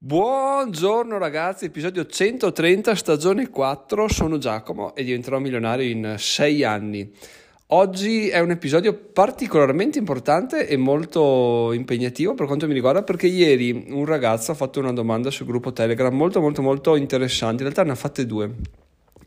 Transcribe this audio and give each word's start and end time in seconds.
Buongiorno 0.00 1.18
ragazzi, 1.18 1.64
episodio 1.64 2.06
130, 2.06 2.94
stagione 2.94 3.50
4, 3.50 4.06
sono 4.06 4.38
Giacomo 4.38 4.94
e 4.94 5.02
diventerò 5.02 5.40
milionario 5.40 5.90
in 5.90 6.14
6 6.16 6.62
anni. 6.62 7.12
Oggi 7.70 8.28
è 8.28 8.38
un 8.38 8.52
episodio 8.52 8.94
particolarmente 8.94 9.98
importante 9.98 10.68
e 10.68 10.76
molto 10.76 11.72
impegnativo 11.72 12.34
per 12.34 12.46
quanto 12.46 12.68
mi 12.68 12.74
riguarda 12.74 13.02
perché 13.02 13.26
ieri 13.26 13.86
un 13.88 14.04
ragazzo 14.04 14.52
ha 14.52 14.54
fatto 14.54 14.78
una 14.78 14.92
domanda 14.92 15.32
sul 15.32 15.46
gruppo 15.46 15.72
Telegram 15.72 16.14
molto 16.14 16.40
molto 16.40 16.62
molto 16.62 16.94
interessante, 16.94 17.64
in 17.64 17.68
realtà 17.68 17.82
ne 17.82 17.90
ha 17.90 17.96
fatte 17.96 18.24
due 18.24 18.54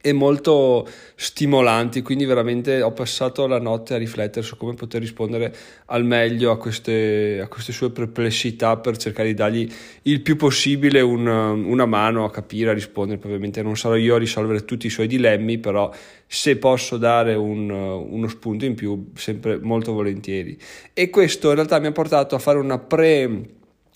e 0.01 0.13
molto 0.13 0.87
stimolanti, 1.15 2.01
quindi 2.01 2.25
veramente 2.25 2.81
ho 2.81 2.91
passato 2.91 3.45
la 3.45 3.59
notte 3.59 3.93
a 3.93 3.97
riflettere 3.97 4.43
su 4.43 4.57
come 4.57 4.73
poter 4.73 4.99
rispondere 4.99 5.55
al 5.85 6.03
meglio 6.03 6.51
a 6.51 6.57
queste, 6.57 7.39
a 7.41 7.47
queste 7.47 7.71
sue 7.71 7.91
perplessità 7.91 8.77
per 8.77 8.97
cercare 8.97 9.29
di 9.29 9.33
dargli 9.35 9.71
il 10.03 10.21
più 10.21 10.35
possibile 10.35 11.01
un, 11.01 11.27
una 11.27 11.85
mano 11.85 12.25
a 12.25 12.31
capire, 12.31 12.71
a 12.71 12.73
rispondere. 12.73 13.19
Ovviamente 13.23 13.61
non 13.61 13.77
sarò 13.77 13.95
io 13.95 14.15
a 14.15 14.17
risolvere 14.17 14.65
tutti 14.65 14.87
i 14.87 14.89
suoi 14.89 15.07
dilemmi, 15.07 15.59
però 15.59 15.91
se 16.25 16.57
posso 16.57 16.97
dare 16.97 17.35
un, 17.35 17.69
uno 17.69 18.27
spunto 18.27 18.65
in 18.65 18.73
più, 18.73 19.11
sempre 19.13 19.59
molto 19.59 19.93
volentieri. 19.93 20.57
E 20.93 21.09
questo 21.09 21.49
in 21.49 21.55
realtà 21.55 21.79
mi 21.79 21.87
ha 21.87 21.91
portato 21.91 22.35
a 22.35 22.39
fare 22.39 22.57
una 22.57 22.79
pre, 22.79 23.49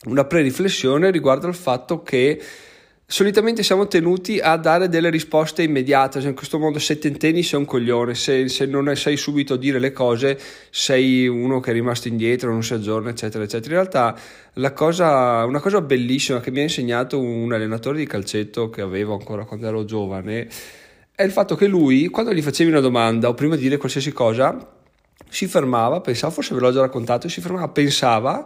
una 0.06 0.26
pre-riflessione 0.26 1.10
riguardo 1.10 1.48
al 1.48 1.56
fatto 1.56 2.04
che 2.04 2.40
solitamente 3.08 3.62
siamo 3.62 3.88
tenuti 3.88 4.40
a 4.40 4.58
dare 4.58 4.90
delle 4.90 5.10
risposte 5.10 5.62
immediate, 5.62 6.20
cioè 6.20 6.30
in 6.30 6.36
questo 6.36 6.58
modo 6.58 6.80
se 6.80 6.98
tentenni 6.98 7.44
sei 7.44 7.60
un 7.60 7.66
coglione, 7.66 8.16
se, 8.16 8.48
se, 8.50 8.66
non 8.66 8.94
sai 8.96 9.16
subito 9.16 9.56
dire 9.56 9.80
le 9.80 9.92
cose 9.92 10.40
sei 10.72 11.28
uno 11.28 11.60
che 11.60 11.70
è 11.70 11.74
rimasto 11.74 12.08
indietro, 12.08 12.52
non 12.52 12.64
si 12.64 12.74
aggiorna, 12.74 13.12
eccetera, 13.12 13.44
eccetera. 13.44 13.76
In 13.76 13.80
realtà 13.82 14.20
la 14.54 14.74
cosa, 14.74 15.44
una 15.46 15.60
cosa 15.60 15.82
bellissima 15.82 16.40
che 16.40 16.50
mi 16.50 16.60
ha 16.60 16.64
insegnato 16.64 17.20
un 17.20 17.54
allenatore 17.54 17.98
di 17.98 18.08
calcetto 18.08 18.70
che 18.70 18.82
avevo 18.82 19.14
ancora 19.14 19.46
quando 19.46 19.68
ero 19.68 19.86
giovane 19.86 20.48
è 21.14 21.24
il 21.24 21.32
fatto 21.32 21.56
che 21.56 21.68
lui, 21.68 22.10
quando 22.10 22.34
gli 22.34 22.42
facevi 22.42 22.70
una 22.70 22.82
domanda 22.82 23.30
o 23.30 23.34
prima 23.34 23.56
di 23.56 23.62
dire 23.62 23.78
qualsiasi 23.78 24.12
cosa, 24.12 24.74
si 25.30 25.48
fermava, 25.48 26.02
pensava, 26.02 26.34
forse 26.34 26.54
ve 26.54 26.60
l'ho 26.60 26.74
già 26.74 26.82
raccontato, 26.82 27.30
si 27.30 27.40
fermava, 27.40 27.70
pensava 27.70 28.46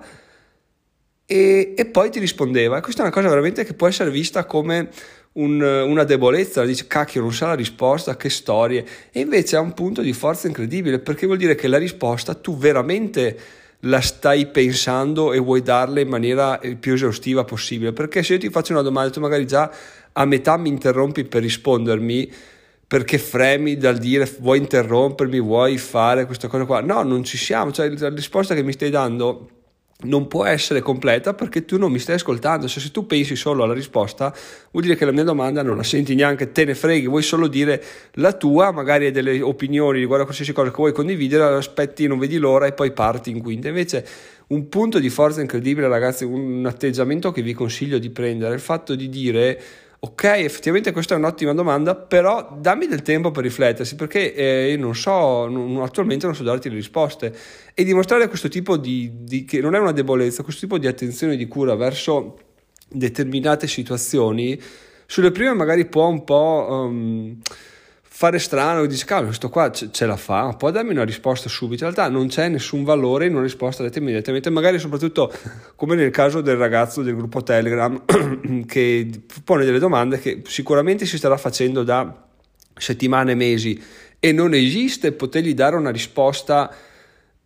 e, 1.32 1.76
e, 1.78 1.86
poi 1.86 2.10
ti 2.10 2.18
rispondeva. 2.18 2.82
questa 2.82 3.02
è 3.02 3.06
una 3.06 3.14
cosa 3.14 3.30
veramente 3.30 3.64
che 3.64 3.76
può 3.76 3.88
essere 3.88 4.10
vista 4.10 4.46
come 4.46 4.90
un, 5.34 5.62
una 5.62 6.04
debolezza, 6.04 6.66
dice 6.66 6.88
cacchio 6.88 7.22
non 7.22 7.32
sa 7.32 7.46
la 7.46 7.54
risposta, 7.54 8.18
che 8.18 8.32
storie, 8.32 8.84
e 9.12 9.20
invece 9.20 9.56
ha 9.56 9.60
un 9.60 9.76
punto 9.76 10.02
di 10.02 10.12
forza 10.12 10.48
incredibile 10.48 10.98
perché 10.98 11.28
vuol 11.28 11.38
dire 11.38 11.54
che 11.54 11.68
la 11.68 11.78
risposta 11.78 12.34
tu 12.34 12.58
veramente 12.58 13.38
la 13.82 14.02
stai 14.02 14.48
pensando 14.48 15.32
e 15.32 15.38
vuoi 15.38 15.62
darla 15.62 16.00
in 16.00 16.08
maniera 16.08 16.60
più 16.80 16.94
esaustiva 16.94 17.44
possibile, 17.44 17.94
perché 17.94 18.24
se 18.24 18.34
io 18.34 18.40
ti 18.40 18.50
faccio 18.50 18.72
una 18.72 18.82
domanda 18.82 19.12
tu 19.12 19.20
magari 19.20 19.46
già 19.46 19.72
a 20.12 20.26
metà 20.26 20.58
mi 20.58 20.70
interrompi 20.70 21.26
per 21.26 21.44
rispondermi, 21.44 22.32
perché 22.88 23.20
fremi 23.20 23.78
dal 23.78 24.00
dire 24.00 24.28
vuoi 24.40 24.58
interrompermi, 24.58 25.40
vuoi 25.40 25.78
fare 25.78 26.26
questa 26.26 26.48
cosa 26.48 26.66
qua, 26.66 26.82
no, 26.82 27.04
non 27.04 27.24
ci 27.24 27.38
siamo, 27.38 27.72
cioè 27.72 27.88
la 28.00 28.10
risposta 28.10 28.56
che 28.56 28.64
mi 28.64 28.72
stai 28.72 28.90
dando 28.90 29.58
non 30.02 30.28
può 30.28 30.46
essere 30.46 30.80
completa 30.80 31.34
perché 31.34 31.66
tu 31.66 31.78
non 31.78 31.92
mi 31.92 32.00
stai 32.00 32.16
ascoltando. 32.16 32.68
Cioè, 32.68 32.82
se 32.82 32.92
tu 32.92 33.06
pensi 33.06 33.36
solo 33.36 33.64
alla 33.64 33.74
risposta, 33.74 34.34
vuol 34.72 34.84
dire 34.84 34.96
che 34.96 35.04
la 35.04 35.12
mia 35.12 35.26
domanda 35.26 35.62
non 35.62 35.76
la 35.76 35.84
senti 35.84 36.16
neanche, 36.16 36.52
te 36.52 36.64
ne 36.64 36.74
freghi, 36.74 37.08
vuoi 37.08 37.22
solo 37.22 37.48
dire 37.48 37.84
la 38.14 38.32
tua, 38.32 38.72
magari 38.72 39.08
hai 39.08 39.12
delle 39.12 39.42
opinioni 39.42 40.00
riguardo 40.00 40.24
a 40.24 40.26
qualsiasi 40.26 40.54
cosa 40.54 40.70
che 40.70 40.78
vuoi 40.78 40.94
condividere, 40.94 41.44
aspetti, 41.56 42.08
non 42.08 42.18
vedi 42.18 42.38
l'ora 42.38 42.66
e 42.66 42.72
poi 42.72 42.92
parti 42.92 43.30
in 43.32 43.42
quinta. 43.42 43.68
Invece, 43.68 44.06
un 44.48 44.70
punto 44.70 45.00
di 45.00 45.10
forza 45.10 45.42
incredibile, 45.42 45.90
ragazzi, 45.90 46.24
un 46.24 46.66
atteggiamento 46.66 47.32
che 47.32 47.42
vi 47.42 47.54
consiglio 47.54 47.98
di 47.98 48.10
prendere 48.10 48.52
è 48.52 48.56
il 48.56 48.62
fatto 48.62 48.96
di 48.96 49.10
dire 49.10 49.62
Ok, 50.02 50.24
effettivamente 50.24 50.94
questa 50.94 51.16
è 51.16 51.18
un'ottima 51.18 51.54
domanda, 51.54 51.94
però 51.94 52.56
dammi 52.58 52.88
del 52.88 53.02
tempo 53.02 53.32
per 53.32 53.44
riflettersi 53.44 53.96
perché 53.96 54.34
eh, 54.34 54.78
non 54.78 54.96
so, 54.96 55.48
non, 55.48 55.82
attualmente 55.82 56.26
non 56.26 56.36
so 56.36 56.44
darti 56.44 56.70
le 56.70 56.76
risposte. 56.76 57.36
E 57.74 57.84
dimostrare 57.84 58.30
questo 58.30 58.48
tipo 58.48 58.78
di, 58.78 59.12
di, 59.24 59.44
che 59.44 59.60
non 59.60 59.76
è 59.76 59.78
una 59.80 59.92
debolezza, 59.92 60.42
questo 60.42 60.62
tipo 60.62 60.78
di 60.78 60.88
attenzione 60.88 61.34
e 61.34 61.38
di 61.38 61.48
cura 61.50 61.76
verso 61.76 62.38
determinate 62.88 63.68
situazioni, 63.68 64.60
sulle 65.06 65.32
prime 65.32 65.54
magari 65.54 65.86
può 65.86 66.08
un 66.08 66.24
po'... 66.24 66.68
Um, 66.70 67.42
fare 68.20 68.38
strano, 68.38 68.86
dici 68.86 69.06
cavolo 69.06 69.28
questo 69.28 69.50
qua 69.50 69.72
ce, 69.72 70.06
la 70.06 70.18
fa, 70.18 70.54
può 70.58 70.72
darmi 70.72 70.92
una 70.92 71.06
risposta 71.06 71.48
subito, 71.48 71.86
in 71.86 71.94
realtà 71.94 72.12
non 72.14 72.28
c'è 72.28 72.50
nessun 72.50 72.84
valore 72.84 73.28
in 73.28 73.32
una 73.32 73.44
risposta 73.44 73.82
detta 73.82 74.00
immediatamente, 74.00 74.50
magari 74.50 74.78
soprattutto 74.78 75.32
come 75.78 75.96
nel 75.96 76.10
caso 76.10 76.42
del 76.42 76.58
ragazzo 76.58 77.02
del 77.02 77.16
gruppo 77.16 77.44
Telegram 77.44 78.04
che 78.68 79.10
pone 79.46 79.64
delle 79.64 79.80
domande 79.80 80.20
che 80.20 80.42
sicuramente 80.46 81.06
si 81.06 81.16
starà 81.16 81.38
facendo 81.38 81.84
da 81.84 82.28
settimane, 82.76 83.36
mesi 83.36 83.82
e 84.20 84.34
non 84.34 84.54
esiste 84.54 85.14
potergli 85.14 85.54
dare 85.54 85.78
una 85.78 85.90
risposta 85.90 86.70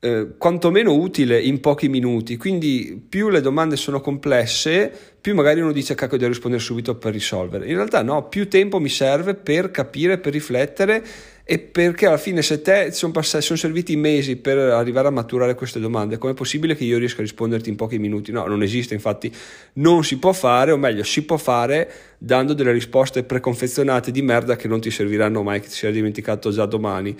eh, 0.03 0.35
quantomeno 0.37 0.93
utile 0.93 1.39
in 1.39 1.61
pochi 1.61 1.87
minuti. 1.87 2.35
Quindi 2.35 3.01
più 3.07 3.29
le 3.29 3.39
domande 3.39 3.77
sono 3.77 4.01
complesse, 4.01 4.91
più 5.21 5.33
magari 5.33 5.61
uno 5.61 5.71
dice 5.71 5.95
cacchio 5.95 6.17
devo 6.17 6.29
rispondere 6.29 6.61
subito 6.61 6.95
per 6.95 7.13
risolvere. 7.13 7.67
In 7.67 7.75
realtà 7.75 8.03
no, 8.03 8.27
più 8.27 8.49
tempo 8.49 8.81
mi 8.81 8.89
serve 8.89 9.33
per 9.33 9.71
capire, 9.71 10.17
per 10.17 10.33
riflettere 10.33 11.05
e 11.45 11.57
perché 11.57 12.05
alla 12.05 12.17
fine 12.17 12.41
se 12.41 12.61
te 12.61 12.91
sono, 12.91 13.13
passati, 13.13 13.45
sono 13.45 13.57
serviti 13.57 13.95
mesi 13.95 14.35
per 14.35 14.57
arrivare 14.57 15.07
a 15.07 15.11
maturare 15.11 15.55
queste 15.55 15.79
domande, 15.79 16.17
com'è 16.17 16.33
possibile 16.33 16.75
che 16.75 16.83
io 16.83 16.97
riesca 16.97 17.19
a 17.19 17.23
risponderti 17.23 17.69
in 17.69 17.77
pochi 17.77 17.97
minuti? 17.97 18.33
No, 18.33 18.45
non 18.45 18.61
esiste, 18.61 18.93
infatti 18.93 19.33
non 19.75 20.03
si 20.03 20.17
può 20.17 20.33
fare, 20.33 20.71
o 20.71 20.77
meglio, 20.77 21.03
si 21.03 21.23
può 21.23 21.37
fare 21.37 21.89
dando 22.17 22.53
delle 22.53 22.73
risposte 22.73 23.23
preconfezionate 23.23 24.11
di 24.11 24.21
merda 24.21 24.57
che 24.57 24.67
non 24.67 24.81
ti 24.81 24.91
serviranno 24.91 25.43
mai, 25.43 25.61
che 25.61 25.67
ti 25.67 25.75
sia 25.75 25.91
dimenticato 25.91 26.51
già 26.51 26.65
domani 26.65 27.15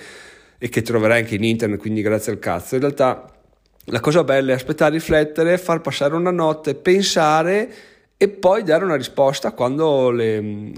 e 0.64 0.70
che 0.70 0.82
troverai 0.82 1.20
anche 1.20 1.36
in 1.36 1.44
internet, 1.44 1.78
quindi 1.78 2.02
grazie 2.02 2.32
al 2.32 2.40
cazzo. 2.40 2.76
In 2.76 2.80
realtà 2.80 3.30
la 3.88 4.00
cosa 4.00 4.24
bella 4.24 4.54
è 4.54 4.56
aspettare, 4.56 4.94
riflettere, 4.94 5.58
far 5.58 5.82
passare 5.82 6.16
una 6.16 6.32
notte, 6.32 6.74
pensare 6.74 7.70
e 8.16 8.30
poi 8.30 8.64
dare 8.64 8.86
una 8.86 8.96
risposta 8.96 9.52
quando 9.52 10.10
le, 10.10 10.72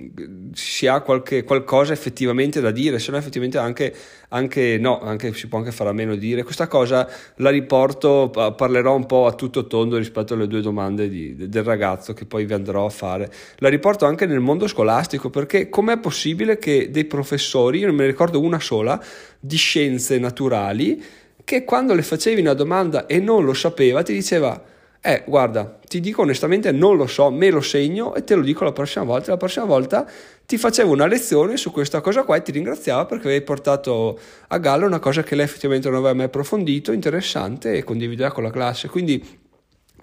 si 0.53 0.87
ha 0.87 1.01
qualche, 1.01 1.43
qualcosa 1.43 1.93
effettivamente 1.93 2.59
da 2.59 2.71
dire, 2.71 2.97
se 2.97 3.11
no 3.11 3.17
effettivamente 3.17 3.59
anche, 3.59 3.93
anche, 4.29 4.77
no, 4.79 4.99
anche, 5.01 5.31
si 5.35 5.47
può 5.47 5.59
anche 5.59 5.71
fare 5.71 5.91
a 5.91 5.93
meno 5.93 6.13
di 6.13 6.19
dire. 6.19 6.43
Questa 6.43 6.67
cosa 6.67 7.07
la 7.35 7.51
riporto, 7.51 8.31
parlerò 8.31 8.95
un 8.95 9.05
po' 9.05 9.27
a 9.27 9.33
tutto 9.33 9.67
tondo 9.67 9.97
rispetto 9.97 10.33
alle 10.33 10.47
due 10.47 10.61
domande 10.61 11.07
di, 11.07 11.35
del 11.35 11.63
ragazzo 11.63 12.13
che 12.13 12.25
poi 12.25 12.45
vi 12.45 12.53
andrò 12.53 12.85
a 12.85 12.89
fare. 12.89 13.31
La 13.57 13.69
riporto 13.69 14.05
anche 14.05 14.25
nel 14.25 14.39
mondo 14.39 14.65
scolastico 14.65 15.29
perché 15.29 15.69
com'è 15.69 15.99
possibile 15.99 16.57
che 16.57 16.89
dei 16.89 17.05
professori, 17.05 17.79
io 17.79 17.87
non 17.87 17.95
me 17.95 18.05
ne 18.05 18.09
ricordo 18.09 18.41
una 18.41 18.59
sola, 18.59 18.99
di 19.39 19.57
scienze 19.57 20.17
naturali, 20.17 21.03
che 21.43 21.63
quando 21.63 21.93
le 21.93 22.01
facevi 22.01 22.41
una 22.41 22.53
domanda 22.53 23.05
e 23.05 23.19
non 23.19 23.45
lo 23.45 23.53
sapeva 23.53 24.01
ti 24.01 24.13
diceva 24.13 24.73
eh, 25.07 25.23
guarda, 25.23 25.77
ti 25.87 25.99
dico 25.99 26.23
onestamente, 26.23 26.71
non 26.71 26.97
lo 26.97 27.05
so, 27.05 27.29
me 27.29 27.51
lo 27.51 27.61
segno 27.61 28.15
e 28.15 28.23
te 28.23 28.33
lo 28.33 28.41
dico 28.41 28.63
la 28.63 28.71
prossima 28.71 29.05
volta. 29.05 29.29
La 29.29 29.37
prossima 29.37 29.65
volta 29.65 30.09
ti 30.47 30.57
facevo 30.57 30.91
una 30.91 31.05
lezione 31.05 31.57
su 31.57 31.71
questa 31.71 32.01
cosa 32.01 32.23
qua 32.23 32.37
e 32.37 32.41
ti 32.41 32.51
ringraziava 32.51 33.05
perché 33.05 33.27
avevi 33.27 33.43
portato 33.43 34.17
a 34.47 34.57
galla 34.57 34.87
una 34.87 34.97
cosa 34.97 35.21
che 35.21 35.35
lei 35.35 35.45
effettivamente 35.45 35.89
non 35.89 35.99
aveva 35.99 36.15
mai 36.15 36.25
approfondito, 36.25 36.91
interessante 36.91 37.73
e 37.73 37.83
condivideva 37.83 38.31
con 38.31 38.41
la 38.41 38.49
classe. 38.49 38.89
Quindi 38.89 39.23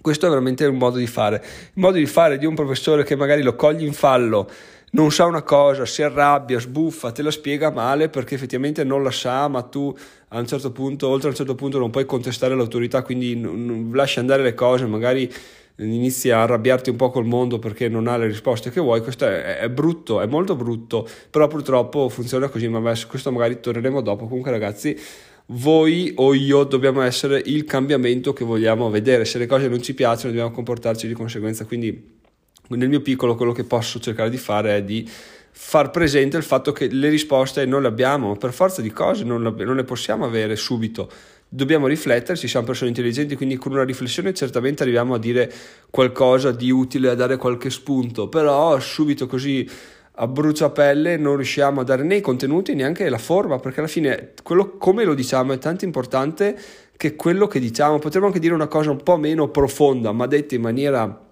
questo 0.02 0.26
è 0.26 0.28
veramente 0.28 0.66
un 0.66 0.76
modo 0.76 0.98
di 0.98 1.06
fare. 1.06 1.42
Il 1.72 1.80
modo 1.80 1.96
di 1.96 2.06
fare 2.06 2.36
di 2.36 2.44
un 2.44 2.54
professore 2.54 3.04
che 3.04 3.16
magari 3.16 3.42
lo 3.42 3.56
cogli 3.56 3.84
in 3.84 3.94
fallo 3.94 4.50
non 4.94 5.10
sa 5.10 5.24
una 5.24 5.42
cosa, 5.42 5.86
si 5.86 6.02
arrabbia, 6.02 6.58
sbuffa, 6.58 7.12
te 7.12 7.22
la 7.22 7.30
spiega 7.30 7.70
male 7.70 8.10
perché 8.10 8.34
effettivamente 8.34 8.84
non 8.84 9.02
la 9.02 9.10
sa, 9.10 9.48
ma 9.48 9.62
tu 9.62 9.94
a 10.28 10.38
un 10.38 10.46
certo 10.46 10.70
punto, 10.70 11.08
oltre 11.08 11.28
a 11.28 11.30
un 11.30 11.36
certo 11.36 11.54
punto 11.54 11.78
non 11.78 11.90
puoi 11.90 12.04
contestare 12.04 12.54
l'autorità, 12.54 13.02
quindi 13.02 13.34
non, 13.34 13.64
non 13.64 13.90
lasci 13.94 14.18
andare 14.18 14.42
le 14.42 14.52
cose, 14.52 14.84
magari 14.84 15.32
inizi 15.76 16.30
a 16.30 16.42
arrabbiarti 16.42 16.90
un 16.90 16.96
po' 16.96 17.10
col 17.10 17.24
mondo 17.24 17.58
perché 17.58 17.88
non 17.88 18.06
ha 18.06 18.18
le 18.18 18.26
risposte 18.26 18.70
che 18.70 18.80
vuoi, 18.80 19.00
questo 19.00 19.26
è, 19.26 19.60
è 19.60 19.70
brutto, 19.70 20.20
è 20.20 20.26
molto 20.26 20.56
brutto, 20.56 21.08
però 21.30 21.46
purtroppo 21.46 22.10
funziona 22.10 22.48
così, 22.48 22.68
ma 22.68 22.92
questo 23.08 23.32
magari 23.32 23.60
torneremo 23.60 24.02
dopo. 24.02 24.26
Comunque 24.26 24.50
ragazzi, 24.50 24.98
voi 25.46 26.12
o 26.16 26.34
io 26.34 26.64
dobbiamo 26.64 27.02
essere 27.02 27.42
il 27.44 27.64
cambiamento 27.64 28.32
che 28.32 28.44
vogliamo 28.44 28.90
vedere, 28.90 29.24
se 29.24 29.38
le 29.38 29.46
cose 29.46 29.68
non 29.68 29.82
ci 29.82 29.94
piacciono 29.94 30.30
dobbiamo 30.30 30.50
comportarci 30.50 31.06
di 31.06 31.14
conseguenza, 31.14 31.64
quindi 31.64 32.20
nel 32.68 32.88
mio 32.88 33.00
piccolo 33.00 33.34
quello 33.34 33.52
che 33.52 33.64
posso 33.64 33.98
cercare 34.00 34.30
di 34.30 34.38
fare 34.38 34.76
è 34.76 34.82
di 34.82 35.08
far 35.54 35.90
presente 35.90 36.38
il 36.38 36.42
fatto 36.42 36.72
che 36.72 36.88
le 36.88 37.08
risposte 37.08 37.66
non 37.66 37.82
le 37.82 37.88
abbiamo, 37.88 38.36
per 38.36 38.52
forza 38.52 38.80
di 38.80 38.90
cose 38.90 39.24
non 39.24 39.42
non 39.42 39.76
le 39.76 39.84
possiamo 39.84 40.24
avere 40.24 40.56
subito. 40.56 41.10
Dobbiamo 41.46 41.86
rifletterci, 41.86 42.48
siamo 42.48 42.64
persone 42.64 42.88
intelligenti, 42.88 43.36
quindi 43.36 43.56
con 43.56 43.72
una 43.72 43.84
riflessione 43.84 44.32
certamente 44.32 44.82
arriviamo 44.82 45.12
a 45.12 45.18
dire 45.18 45.52
qualcosa 45.90 46.50
di 46.50 46.70
utile, 46.70 47.10
a 47.10 47.14
dare 47.14 47.36
qualche 47.36 47.68
spunto, 47.68 48.30
però 48.30 48.80
subito 48.80 49.26
così 49.26 49.68
a 50.14 50.26
bruciapelle 50.26 51.16
non 51.16 51.36
riusciamo 51.36 51.80
a 51.80 51.84
dare 51.84 52.02
né 52.02 52.16
i 52.16 52.20
contenuti 52.20 52.74
neanche 52.74 53.08
la 53.08 53.18
forma, 53.18 53.58
perché 53.58 53.80
alla 53.80 53.88
fine 53.88 54.32
quello 54.42 54.76
come 54.76 55.04
lo 55.04 55.14
diciamo 55.14 55.52
è 55.52 55.58
tanto 55.58 55.84
importante 55.84 56.58
che 56.96 57.16
quello 57.16 57.46
che 57.46 57.58
diciamo. 57.58 57.98
Potremmo 57.98 58.26
anche 58.26 58.38
dire 58.38 58.54
una 58.54 58.68
cosa 58.68 58.90
un 58.90 59.02
po' 59.02 59.16
meno 59.16 59.48
profonda, 59.48 60.12
ma 60.12 60.26
detta 60.26 60.54
in 60.54 60.60
maniera 60.60 61.30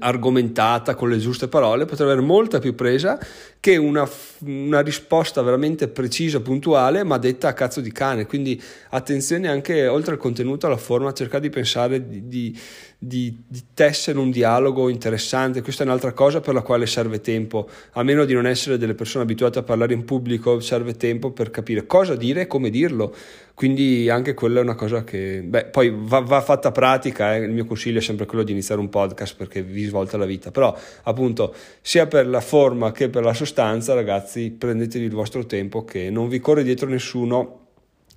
argomentata 0.00 0.96
con 0.96 1.08
le 1.08 1.18
giuste 1.18 1.46
parole 1.46 1.84
potrebbe 1.84 2.10
avere 2.10 2.26
molta 2.26 2.58
più 2.58 2.74
presa 2.74 3.16
che 3.60 3.76
una, 3.76 4.08
una, 4.40 4.80
risposta 4.80 5.42
veramente 5.42 5.88
precisa, 5.88 6.40
puntuale, 6.40 7.02
ma 7.02 7.18
detta 7.18 7.48
a 7.48 7.52
cazzo 7.54 7.80
di 7.80 7.90
cane. 7.90 8.26
Quindi 8.26 8.60
attenzione 8.90 9.48
anche 9.48 9.86
oltre 9.88 10.12
al 10.12 10.18
contenuto, 10.18 10.66
alla 10.66 10.76
forma, 10.76 11.12
cercare 11.12 11.42
di 11.42 11.50
pensare 11.50 12.08
di, 12.08 12.28
di, 12.28 12.58
di, 12.96 13.36
di 13.46 13.62
tessere 13.74 14.18
un 14.18 14.30
dialogo 14.30 14.88
interessante. 14.88 15.62
Questa 15.62 15.82
è 15.82 15.86
un'altra 15.86 16.12
cosa 16.12 16.40
per 16.40 16.54
la 16.54 16.62
quale 16.62 16.86
serve 16.86 17.20
tempo, 17.20 17.68
a 17.92 18.02
meno 18.04 18.24
di 18.24 18.32
non 18.32 18.46
essere 18.46 18.78
delle 18.78 18.94
persone 18.94 19.24
abituate 19.24 19.58
a 19.58 19.62
parlare 19.62 19.92
in 19.92 20.04
pubblico, 20.04 20.60
serve 20.60 20.94
tempo 20.94 21.32
per 21.32 21.50
capire 21.50 21.84
cosa 21.86 22.14
dire 22.14 22.42
e 22.42 22.46
come 22.46 22.70
dirlo. 22.70 23.14
Quindi 23.58 24.08
anche 24.08 24.34
quella 24.34 24.60
è 24.60 24.62
una 24.62 24.76
cosa 24.76 25.02
che, 25.02 25.42
beh, 25.44 25.64
poi 25.64 25.92
va, 25.92 26.20
va 26.20 26.40
fatta 26.40 26.70
pratica, 26.70 27.34
eh. 27.34 27.38
il 27.38 27.50
mio 27.50 27.64
consiglio 27.64 27.98
è 27.98 28.00
sempre 28.00 28.24
quello 28.24 28.44
di 28.44 28.52
iniziare 28.52 28.80
un 28.80 28.88
podcast 28.88 29.34
perché 29.34 29.62
vi 29.62 29.82
svolta 29.82 30.16
la 30.16 30.26
vita, 30.26 30.52
però 30.52 30.72
appunto 31.02 31.52
sia 31.80 32.06
per 32.06 32.28
la 32.28 32.40
forma 32.40 32.92
che 32.92 33.08
per 33.08 33.24
la 33.24 33.34
sostanza 33.34 33.46
ragazzi 33.94 34.50
prendetevi 34.50 35.04
il 35.04 35.12
vostro 35.12 35.46
tempo 35.46 35.84
che 35.84 36.10
non 36.10 36.28
vi 36.28 36.40
corre 36.40 36.62
dietro 36.62 36.88
nessuno 36.88 37.66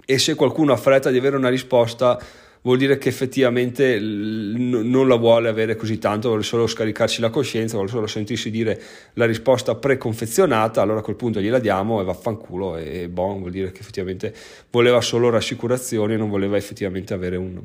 e 0.06 0.18
se 0.18 0.36
qualcuno 0.36 0.74
ha 0.74 0.78
fretta 0.78 1.12
di 1.12 1.18
avere 1.18 1.36
una 1.36 1.50
risposta 1.50 2.19
vuol 2.63 2.78
dire 2.78 2.98
che 2.98 3.10
effettivamente 3.10 4.00
non 4.00 5.07
la 5.07 5.16
vuole 5.16 5.50
avere 5.50 5.75
così 5.75 5.98
tanto, 5.98 6.28
vuole 6.28 6.44
solo 6.44 6.68
scaricarci 6.68 7.22
la 7.22 7.30
coscienza, 7.30 7.75
vuole 7.75 7.89
solo 7.89 8.07
sentirsi 8.07 8.51
dire 8.51 8.80
la 9.13 9.25
risposta 9.25 9.75
preconfezionata, 9.75 10.81
allora 10.81 11.00
a 11.00 11.04
quel 11.04 11.16
punto 11.16 11.42
gliela 11.42 11.60
diamo 11.60 12.01
e 12.01 12.04
vaffanculo 12.04 12.78
e 12.78 13.10
bon, 13.10 13.39
vuol 13.39 13.51
dire 13.51 13.72
che 13.72 13.80
effettivamente 13.80 14.33
voleva 14.69 15.01
solo 15.01 15.30
rassicurazioni 15.30 16.13
e 16.13 16.18
non 16.18 16.30
voleva 16.30 16.57
effettivamente 16.57 17.13
avere 17.13 17.36
un, 17.38 17.62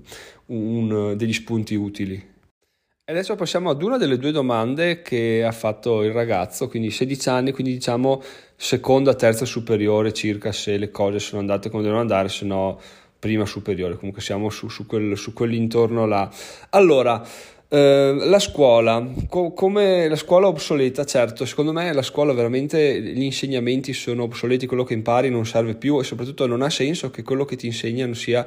un, 0.46 1.14
degli 1.16 1.32
spunti 1.32 1.74
utili. 1.74 2.34
Adesso 3.08 3.36
passiamo 3.36 3.70
ad 3.70 3.84
una 3.84 3.98
delle 3.98 4.18
due 4.18 4.32
domande 4.32 5.00
che 5.00 5.44
ha 5.44 5.52
fatto 5.52 6.02
il 6.02 6.10
ragazzo, 6.10 6.66
quindi 6.66 6.90
16 6.90 7.28
anni, 7.28 7.52
quindi 7.52 7.72
diciamo 7.72 8.20
seconda, 8.56 9.14
terza 9.14 9.44
superiore 9.44 10.12
circa 10.12 10.50
se 10.50 10.76
le 10.76 10.90
cose 10.90 11.20
sono 11.20 11.38
andate 11.38 11.70
come 11.70 11.84
devono 11.84 12.00
andare, 12.00 12.28
se 12.28 12.44
no 12.44 12.80
prima 13.16 13.46
superiore, 13.46 13.94
comunque 13.94 14.20
siamo 14.20 14.50
su, 14.50 14.68
su, 14.68 14.86
quel, 14.86 15.16
su 15.16 15.32
quell'intorno 15.32 16.04
là. 16.04 16.28
Allora, 16.70 17.24
eh, 17.68 18.16
la 18.18 18.40
scuola, 18.40 19.08
co- 19.28 19.52
come 19.52 20.08
la 20.08 20.16
scuola 20.16 20.48
obsoleta, 20.48 21.04
certo, 21.04 21.44
secondo 21.44 21.72
me 21.72 21.92
la 21.92 22.02
scuola 22.02 22.32
veramente 22.32 23.00
gli 23.00 23.22
insegnamenti 23.22 23.92
sono 23.92 24.24
obsoleti, 24.24 24.66
quello 24.66 24.82
che 24.82 24.94
impari 24.94 25.30
non 25.30 25.46
serve 25.46 25.76
più 25.76 26.00
e 26.00 26.02
soprattutto 26.02 26.48
non 26.48 26.60
ha 26.60 26.70
senso 26.70 27.10
che 27.10 27.22
quello 27.22 27.44
che 27.44 27.54
ti 27.54 27.66
insegnano 27.66 28.14
sia 28.14 28.44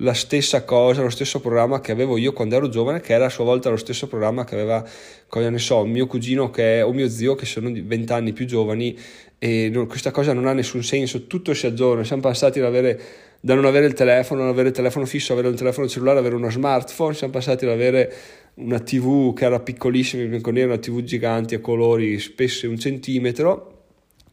la 0.00 0.14
stessa 0.14 0.64
cosa, 0.64 1.02
lo 1.02 1.10
stesso 1.10 1.40
programma 1.40 1.80
che 1.80 1.92
avevo 1.92 2.16
io 2.16 2.32
quando 2.32 2.56
ero 2.56 2.68
giovane, 2.68 3.00
che 3.00 3.12
era 3.12 3.26
a 3.26 3.30
sua 3.30 3.44
volta 3.44 3.70
lo 3.70 3.76
stesso 3.76 4.06
programma 4.06 4.44
che 4.44 4.54
aveva, 4.54 4.84
cosa 5.28 5.50
ne 5.50 5.58
so, 5.58 5.84
mio 5.84 6.06
cugino 6.06 6.50
che 6.50 6.82
o 6.82 6.92
mio 6.92 7.08
zio 7.08 7.34
che 7.34 7.46
sono 7.46 7.70
di 7.70 7.80
20 7.80 8.12
anni 8.12 8.32
più 8.32 8.46
giovani 8.46 8.98
e 9.38 9.68
non, 9.70 9.86
questa 9.86 10.10
cosa 10.10 10.32
non 10.32 10.46
ha 10.46 10.52
nessun 10.52 10.82
senso, 10.82 11.26
tutto 11.26 11.54
si 11.54 11.66
aggiorna, 11.66 12.04
siamo 12.04 12.22
passati 12.22 12.58
ad 12.58 12.66
avere 12.66 13.00
da 13.40 13.54
non 13.54 13.64
avere 13.64 13.86
il 13.86 13.94
telefono, 13.94 14.42
non 14.42 14.50
avere 14.50 14.68
il 14.68 14.74
telefono 14.74 15.06
fisso, 15.06 15.32
avere 15.32 15.48
un 15.48 15.54
telefono 15.54 15.88
cellulare, 15.88 16.18
avere 16.18 16.34
uno 16.34 16.50
smartphone, 16.50 17.14
siamo 17.14 17.32
passati 17.32 17.64
ad 17.64 17.70
avere 17.70 18.12
una 18.54 18.78
TV 18.80 19.32
che 19.34 19.46
era 19.46 19.60
piccolissima, 19.60 20.22
in 20.22 20.40
una 20.42 20.78
TV 20.78 21.02
gigante 21.02 21.54
a 21.54 21.60
colori 21.60 22.18
spesse 22.18 22.66
un 22.66 22.78
centimetro, 22.78 23.80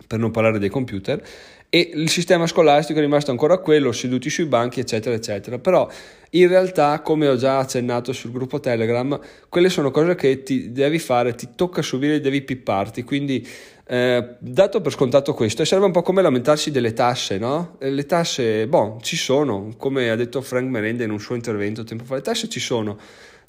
per 0.06 0.20
non 0.20 0.32
parlare 0.32 0.60
dei 0.60 0.70
computer, 0.70 1.22
e 1.70 1.92
il 1.94 2.10
sistema 2.10 2.48
scolastico 2.48 3.00
è 3.00 3.02
rimasto 3.02 3.32
ancora 3.32 3.58
quello, 3.58 3.92
seduti 3.92 4.30
sui 4.30 4.46
banchi, 4.46 4.80
eccetera, 4.80 5.16
eccetera. 5.16 5.60
Però 5.60 5.90
in 6.32 6.48
realtà, 6.48 7.02
come 7.02 7.28
ho 7.28 7.36
già 7.36 7.58
accennato 7.60 8.14
sul 8.14 8.32
gruppo 8.32 8.60
Telegram, 8.60 9.20
quelle 9.50 9.70
sono 9.70 9.92
cose 9.92 10.16
che 10.16 10.44
ti 10.44 10.72
devi 10.72 10.98
fare, 10.98 11.36
ti 11.36 11.50
tocca 11.56 11.82
subire, 11.82 12.22
devi 12.22 12.42
pipparti, 12.42 13.04
quindi 13.04 13.46
eh, 13.86 14.36
dato 14.40 14.82
per 14.82 14.92
scontato 14.94 15.34
questo, 15.34 15.66
serve 15.66 15.86
un 15.86 15.92
po' 15.92 16.02
come 16.02 16.22
lamentarsi 16.22 16.72
delle 16.72 16.94
tasse, 16.94 17.38
no? 17.38 17.76
Le 17.80 18.06
tasse, 18.06 18.68
boh, 18.68 19.00
ci 19.02 19.18
sono, 19.18 19.74
come 19.78 20.10
ha 20.10 20.16
detto 20.16 20.42
Frank 20.42 20.70
Merenda 20.70 21.04
in 21.04 21.12
un 21.12 21.20
suo 21.20 21.36
intervento 21.36 21.84
tempo 21.84 22.06
fa, 22.06 22.16
le 22.16 22.22
tasse 22.22 22.48
ci 22.48 22.60
sono, 22.62 22.98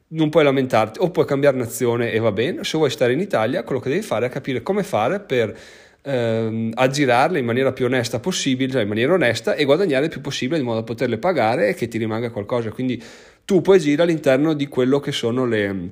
non 0.09 0.29
puoi 0.29 0.43
lamentarti, 0.43 0.99
o 1.01 1.11
puoi 1.11 1.27
cambiare 1.27 1.57
nazione 1.57 2.13
e 2.13 2.19
va 2.19 2.33
bene, 2.33 2.65
se 2.65 2.79
vuoi 2.79 2.91
stare 2.91 3.13
in 3.13 3.21
Italia, 3.21 3.63
quello 3.63 3.81
che 3.81 3.91
devi 3.91 4.03
fare 4.03 4.27
è 4.27 4.29
capire 4.29 4.63
come 4.63 4.83
fare 4.83 5.21
per 5.21 5.57
ehm, 6.03 6.73
aggirarle 6.75 7.39
in 7.39 7.45
maniera 7.45 7.73
più 7.73 7.87
onesta 7.87 8.21
possibile, 8.21 8.71
cioè 8.71 8.83
in 8.83 8.89
maniera 8.89 9.13
onesta 9.13 9.55
e 9.55 9.65
guadagnare 9.65 10.05
il 10.05 10.11
più 10.11 10.21
possibile 10.21 10.59
di 10.59 10.65
modo 10.65 10.81
da 10.81 10.85
poterle 10.85 11.19
pagare 11.19 11.69
e 11.69 11.75
che 11.75 11.89
ti 11.89 11.99
rimanga 11.99 12.31
qualcosa. 12.31 12.71
Quindi 12.71 13.03
tu 13.45 13.61
puoi 13.61 13.77
agire 13.77 14.03
all'interno 14.03 14.55
di 14.55 14.67
quello 14.69 15.01
che 15.01 15.13
sono 15.13 15.47
le, 15.47 15.91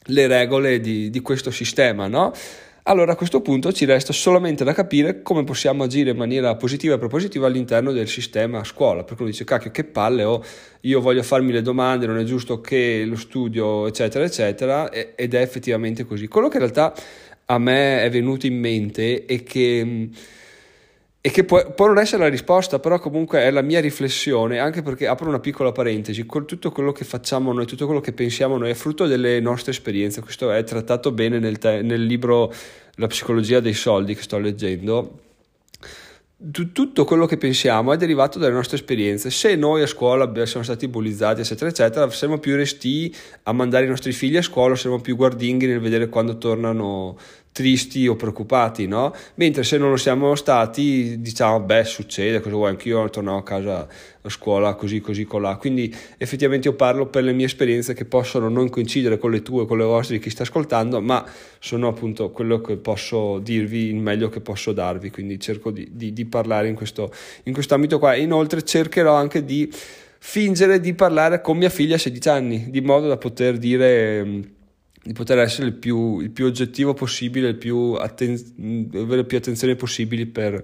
le 0.00 0.26
regole 0.26 0.80
di, 0.80 1.10
di 1.10 1.20
questo 1.20 1.50
sistema, 1.50 2.06
no? 2.06 2.32
allora 2.88 3.12
a 3.12 3.16
questo 3.16 3.42
punto 3.42 3.70
ci 3.70 3.84
resta 3.84 4.14
solamente 4.14 4.64
da 4.64 4.72
capire 4.72 5.20
come 5.20 5.44
possiamo 5.44 5.84
agire 5.84 6.10
in 6.10 6.16
maniera 6.16 6.56
positiva 6.56 6.94
e 6.94 6.98
propositiva 6.98 7.46
all'interno 7.46 7.92
del 7.92 8.08
sistema 8.08 8.64
scuola, 8.64 9.04
perché 9.04 9.22
uno 9.22 9.30
dice 9.30 9.44
cacchio 9.44 9.70
che 9.70 9.84
palle 9.84 10.24
o 10.24 10.32
oh, 10.32 10.44
io 10.80 11.00
voglio 11.00 11.22
farmi 11.22 11.52
le 11.52 11.60
domande, 11.60 12.06
non 12.06 12.18
è 12.18 12.24
giusto 12.24 12.62
che 12.62 13.04
lo 13.04 13.16
studio 13.16 13.86
eccetera 13.86 14.24
eccetera 14.24 14.90
ed 14.90 15.34
è 15.34 15.40
effettivamente 15.40 16.04
così. 16.04 16.28
Quello 16.28 16.48
che 16.48 16.56
in 16.56 16.62
realtà 16.62 16.94
a 17.50 17.58
me 17.58 18.02
è 18.02 18.10
venuto 18.10 18.46
in 18.46 18.58
mente 18.58 19.24
è 19.24 19.42
che 19.42 20.10
e 21.20 21.30
che 21.30 21.44
può, 21.44 21.72
può, 21.72 21.86
non 21.86 21.98
essere 21.98 22.22
la 22.22 22.28
risposta, 22.28 22.78
però 22.78 22.98
comunque 23.00 23.40
è 23.40 23.50
la 23.50 23.60
mia 23.60 23.80
riflessione, 23.80 24.60
anche 24.60 24.82
perché 24.82 25.08
apro 25.08 25.28
una 25.28 25.40
piccola 25.40 25.72
parentesi, 25.72 26.24
con 26.24 26.46
tutto 26.46 26.70
quello 26.70 26.92
che 26.92 27.04
facciamo 27.04 27.52
noi, 27.52 27.66
tutto 27.66 27.86
quello 27.86 28.00
che 28.00 28.12
pensiamo 28.12 28.56
noi 28.56 28.70
è 28.70 28.74
frutto 28.74 29.06
delle 29.06 29.40
nostre 29.40 29.72
esperienze, 29.72 30.22
questo 30.22 30.52
è 30.52 30.62
trattato 30.62 31.10
bene 31.10 31.38
nel, 31.40 31.58
te, 31.58 31.82
nel 31.82 32.04
libro 32.04 32.52
La 32.94 33.08
psicologia 33.08 33.58
dei 33.60 33.74
soldi 33.74 34.14
che 34.14 34.22
sto 34.22 34.38
leggendo, 34.38 35.20
tutto 36.72 37.04
quello 37.04 37.26
che 37.26 37.36
pensiamo 37.36 37.92
è 37.92 37.96
derivato 37.96 38.38
dalle 38.38 38.52
nostre 38.54 38.76
esperienze. 38.76 39.28
Se 39.30 39.56
noi 39.56 39.82
a 39.82 39.86
scuola 39.86 40.30
siamo 40.46 40.64
stati 40.64 40.86
bullizzati, 40.86 41.40
eccetera, 41.40 41.68
eccetera, 41.68 42.08
saremo 42.10 42.38
più 42.38 42.54
resti 42.54 43.12
a 43.42 43.52
mandare 43.52 43.86
i 43.86 43.88
nostri 43.88 44.12
figli 44.12 44.36
a 44.36 44.42
scuola, 44.42 44.76
saremo 44.76 45.00
più 45.00 45.16
guardinghi 45.16 45.66
nel 45.66 45.80
vedere 45.80 46.08
quando 46.08 46.38
tornano 46.38 47.18
tristi 47.52 48.06
o 48.06 48.14
preoccupati, 48.14 48.86
no? 48.86 49.12
Mentre 49.34 49.64
se 49.64 49.78
non 49.78 49.90
lo 49.90 49.96
siamo 49.96 50.34
stati, 50.34 51.20
diciamo, 51.20 51.60
beh, 51.60 51.84
succede, 51.84 52.40
cosa 52.40 52.54
vuoi, 52.54 52.70
anch'io 52.70 53.08
torno 53.10 53.36
a 53.36 53.42
casa 53.42 53.86
a 54.22 54.28
scuola 54.28 54.74
così, 54.74 55.00
così, 55.00 55.24
colà. 55.24 55.56
Quindi 55.56 55.94
effettivamente 56.18 56.68
io 56.68 56.74
parlo 56.74 57.06
per 57.06 57.24
le 57.24 57.32
mie 57.32 57.46
esperienze 57.46 57.94
che 57.94 58.04
possono 58.04 58.48
non 58.48 58.68
coincidere 58.68 59.18
con 59.18 59.30
le 59.30 59.42
tue, 59.42 59.66
con 59.66 59.78
le 59.78 59.84
vostre 59.84 60.16
di 60.16 60.22
chi 60.22 60.30
sta 60.30 60.44
ascoltando, 60.44 61.00
ma 61.00 61.24
sono 61.58 61.88
appunto 61.88 62.30
quello 62.30 62.60
che 62.60 62.76
posso 62.76 63.38
dirvi, 63.40 63.86
il 63.86 63.96
meglio 63.96 64.28
che 64.28 64.40
posso 64.40 64.72
darvi, 64.72 65.10
quindi 65.10 65.40
cerco 65.40 65.70
di, 65.70 65.88
di, 65.92 66.12
di 66.12 66.24
parlare 66.26 66.68
in 66.68 66.74
questo 66.74 67.12
in 67.44 67.56
ambito 67.70 67.98
qua. 67.98 68.14
Inoltre 68.14 68.62
cercherò 68.62 69.14
anche 69.14 69.44
di 69.44 69.72
fingere 70.20 70.80
di 70.80 70.94
parlare 70.94 71.40
con 71.40 71.56
mia 71.56 71.70
figlia 71.70 71.96
a 71.96 71.98
16 71.98 72.28
anni, 72.28 72.70
di 72.70 72.80
modo 72.80 73.08
da 73.08 73.16
poter 73.16 73.56
dire 73.56 74.56
di 75.08 75.14
poter 75.14 75.38
essere 75.38 75.68
il 75.68 75.72
più, 75.72 76.20
il 76.20 76.28
più 76.28 76.44
oggettivo 76.44 76.92
possibile, 76.92 77.48
il 77.48 77.56
più 77.56 77.94
atten- 77.94 78.90
avere 78.92 79.24
più 79.24 79.38
attenzione 79.38 79.74
possibile 79.74 80.26
per, 80.26 80.62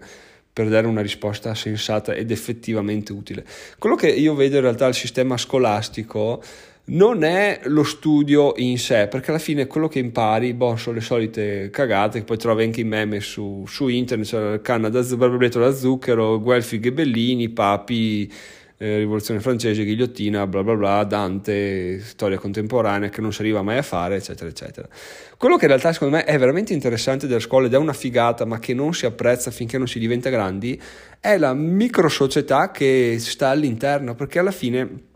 per 0.52 0.68
dare 0.68 0.86
una 0.86 1.00
risposta 1.00 1.54
sensata 1.54 2.12
ed 2.12 2.30
effettivamente 2.30 3.12
utile. 3.12 3.42
Quello 3.78 3.96
che 3.96 4.08
io 4.08 4.34
vedo 4.34 4.56
in 4.56 4.60
realtà 4.60 4.84
al 4.84 4.94
sistema 4.94 5.38
scolastico 5.38 6.42
non 6.86 7.24
è 7.24 7.60
lo 7.64 7.84
studio 7.84 8.52
in 8.56 8.78
sé, 8.78 9.08
perché 9.08 9.30
alla 9.30 9.38
fine 9.38 9.66
quello 9.66 9.88
che 9.88 9.98
impari 9.98 10.52
boh, 10.52 10.76
sono 10.76 10.96
le 10.96 11.00
solite 11.00 11.70
cagate 11.70 12.18
che 12.18 12.24
poi 12.26 12.36
trovi 12.36 12.64
anche 12.64 12.82
i 12.82 12.84
meme 12.84 13.20
su, 13.20 13.64
su 13.66 13.88
internet, 13.88 14.26
cioè 14.26 14.60
canna 14.60 14.90
da, 14.90 15.00
da 15.00 15.72
zucchero, 15.72 16.38
guelfi 16.38 16.80
ghebellini, 16.80 17.48
papi 17.48 18.30
eh, 18.76 18.98
rivoluzione 18.98 19.40
francese, 19.40 19.84
ghigliottina, 19.84 20.46
bla 20.46 20.62
bla 20.62 20.74
bla, 20.74 21.04
Dante, 21.04 22.00
storia 22.00 22.38
contemporanea 22.38 23.08
che 23.08 23.20
non 23.20 23.32
si 23.32 23.40
arriva 23.40 23.62
mai 23.62 23.78
a 23.78 23.82
fare, 23.82 24.16
eccetera, 24.16 24.48
eccetera. 24.48 24.88
Quello 25.36 25.56
che 25.56 25.62
in 25.62 25.70
realtà 25.70 25.92
secondo 25.92 26.16
me 26.16 26.24
è 26.24 26.38
veramente 26.38 26.72
interessante 26.72 27.26
della 27.26 27.40
scuola 27.40 27.66
ed 27.66 27.74
è 27.74 27.78
una 27.78 27.92
figata, 27.92 28.44
ma 28.44 28.58
che 28.58 28.74
non 28.74 28.94
si 28.94 29.06
apprezza 29.06 29.50
finché 29.50 29.78
non 29.78 29.86
si 29.86 29.98
diventa 29.98 30.30
grandi, 30.30 30.80
è 31.20 31.38
la 31.38 31.54
microsocietà 31.54 32.70
che 32.70 33.16
sta 33.18 33.48
all'interno, 33.48 34.14
perché 34.14 34.38
alla 34.38 34.50
fine 34.50 35.12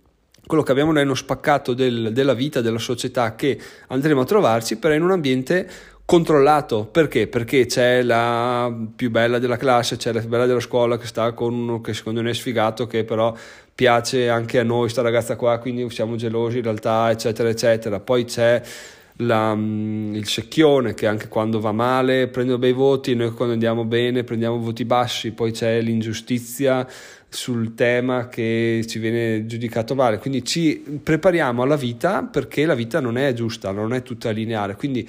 quello 0.47 0.63
che 0.63 0.73
abbiamo 0.73 0.93
noi 0.93 1.03
è 1.03 1.05
uno 1.05 1.15
spaccato 1.15 1.75
del, 1.75 2.11
della 2.13 2.33
vita, 2.33 2.63
della 2.63 2.79
società 2.79 3.35
che 3.35 3.59
andremo 3.89 4.23
a 4.23 4.25
trovarci, 4.25 4.79
però 4.79 4.95
in 4.95 5.03
un 5.03 5.11
ambiente 5.11 5.69
controllato. 6.09 6.87
Perché? 6.87 7.27
Perché 7.27 7.67
c'è 7.67 8.01
la 8.01 8.75
più 8.97 9.11
bella 9.11 9.39
della 9.39 9.59
classe, 9.59 9.99
c'è 9.99 10.11
la 10.11 10.21
più 10.21 10.31
bella 10.31 10.47
della 10.47 10.59
scuola 10.59 10.97
che 10.97 11.07
sta 11.07 11.33
con 11.33 11.53
uno 11.53 11.83
che 11.83 11.93
secondo 11.93 12.23
noi 12.23 12.31
è 12.31 12.35
sfigato, 12.35 12.87
che 12.87 13.05
però 13.05 13.37
piace 13.75 14.31
anche 14.31 14.59
a 14.59 14.63
noi, 14.63 14.89
sta 14.89 15.03
ragazza 15.03 15.37
qua, 15.37 15.59
quindi 15.59 15.91
siamo 15.91 16.17
gelosi 16.17 16.57
in 16.57 16.63
realtà, 16.63 17.11
eccetera, 17.11 17.51
eccetera. 17.51 18.01
Poi 18.01 18.25
c'è 18.25 18.63
la, 19.17 19.55
mm, 19.55 20.15
il 20.15 20.27
secchione 20.27 20.95
che 20.95 21.07
anche 21.07 21.29
quando 21.29 21.61
va 21.61 21.73
male 21.73 22.29
prendono 22.29 22.57
bei 22.57 22.73
voti, 22.73 23.15
noi 23.15 23.33
quando 23.33 23.53
andiamo 23.53 23.85
bene 23.85 24.25
prendiamo 24.25 24.59
voti 24.59 24.87
bassi, 24.87 25.33
poi 25.33 25.53
c'è 25.53 25.79
l'ingiustizia 25.83 26.87
sul 27.29 27.75
tema 27.75 28.29
che 28.29 28.83
ci 28.89 28.99
viene 28.99 29.45
giudicato 29.45 29.95
male, 29.95 30.17
quindi 30.17 30.43
ci 30.43 30.83
prepariamo 31.03 31.63
alla 31.63 31.77
vita 31.77 32.23
perché 32.23 32.65
la 32.65 32.75
vita 32.75 32.99
non 33.01 33.19
è 33.19 33.35
giusta, 33.35 33.71
non 33.73 33.93
è 33.93 34.03
tutta 34.03 34.31
lineare, 34.31 34.75
quindi 34.75 35.07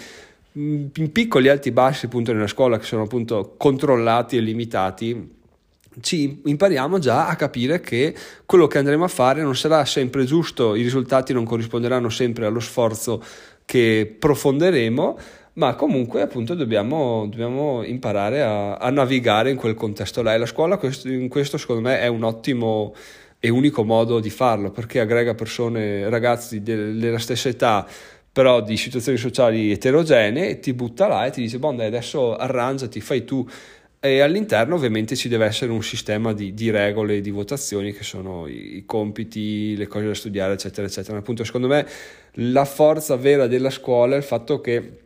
in 0.53 1.11
piccoli 1.11 1.47
alti 1.47 1.71
bassi 1.71 2.05
appunto 2.05 2.33
nella 2.33 2.47
scuola 2.47 2.77
che 2.77 2.85
sono 2.85 3.03
appunto 3.03 3.53
controllati 3.57 4.37
e 4.37 4.41
limitati 4.41 5.37
ci 6.01 6.41
impariamo 6.45 6.99
già 6.99 7.27
a 7.27 7.35
capire 7.35 7.79
che 7.81 8.15
quello 8.45 8.67
che 8.67 8.77
andremo 8.77 9.03
a 9.03 9.09
fare 9.09 9.41
non 9.41 9.55
sarà 9.55 9.83
sempre 9.85 10.23
giusto, 10.25 10.75
i 10.75 10.81
risultati 10.81 11.33
non 11.33 11.45
corrisponderanno 11.45 12.09
sempre 12.09 12.45
allo 12.45 12.59
sforzo 12.59 13.23
che 13.65 14.15
profonderemo, 14.17 15.19
ma 15.53 15.75
comunque 15.75 16.21
appunto 16.21 16.53
dobbiamo, 16.55 17.27
dobbiamo 17.29 17.83
imparare 17.83 18.41
a, 18.41 18.75
a, 18.75 18.89
navigare 18.89 19.49
in 19.49 19.57
quel 19.57 19.73
contesto 19.73 20.21
là. 20.21 20.33
E 20.33 20.37
la 20.37 20.45
scuola 20.45 20.77
questo, 20.77 21.09
in 21.09 21.27
questo 21.27 21.57
secondo 21.57 21.81
me 21.81 21.99
è 21.99 22.07
un 22.07 22.23
ottimo 22.23 22.93
e 23.41 23.49
unico 23.49 23.83
modo 23.83 24.19
di 24.19 24.29
farlo 24.29 24.69
perché 24.69 24.99
aggrega 24.99 25.33
persone, 25.33 26.09
ragazzi 26.09 26.61
della 26.61 27.19
stessa 27.19 27.49
età 27.49 27.87
però 28.31 28.61
di 28.61 28.77
situazioni 28.77 29.17
sociali 29.17 29.71
eterogenee, 29.71 30.59
ti 30.59 30.73
butta 30.73 31.07
là 31.07 31.25
e 31.25 31.31
ti 31.31 31.41
dice, 31.41 31.59
boh, 31.59 31.69
adesso 31.69 32.35
arrangiati, 32.35 33.01
fai 33.01 33.23
tu 33.25 33.47
e 34.01 34.21
all'interno 34.21 34.75
ovviamente 34.75 35.17
ci 35.17 35.27
deve 35.27 35.45
essere 35.45 35.73
un 35.73 35.83
sistema 35.83 36.31
di, 36.31 36.53
di 36.53 36.69
regole 36.69 37.19
di 37.19 37.31
votazioni 37.31 37.91
che 37.91 38.03
sono 38.03 38.47
i, 38.47 38.77
i, 38.77 38.85
compiti, 38.85 39.75
le 39.75 39.87
cose 39.87 40.07
da 40.07 40.13
studiare, 40.13 40.53
eccetera, 40.53 40.87
eccetera. 40.87 41.17
Appunto, 41.17 41.43
secondo 41.43 41.67
me 41.67 41.85
la 42.33 42.63
forza 42.63 43.17
vera 43.17 43.47
della 43.47 43.69
scuola 43.69 44.15
è 44.15 44.17
il 44.17 44.23
fatto 44.23 44.61
che 44.61 44.99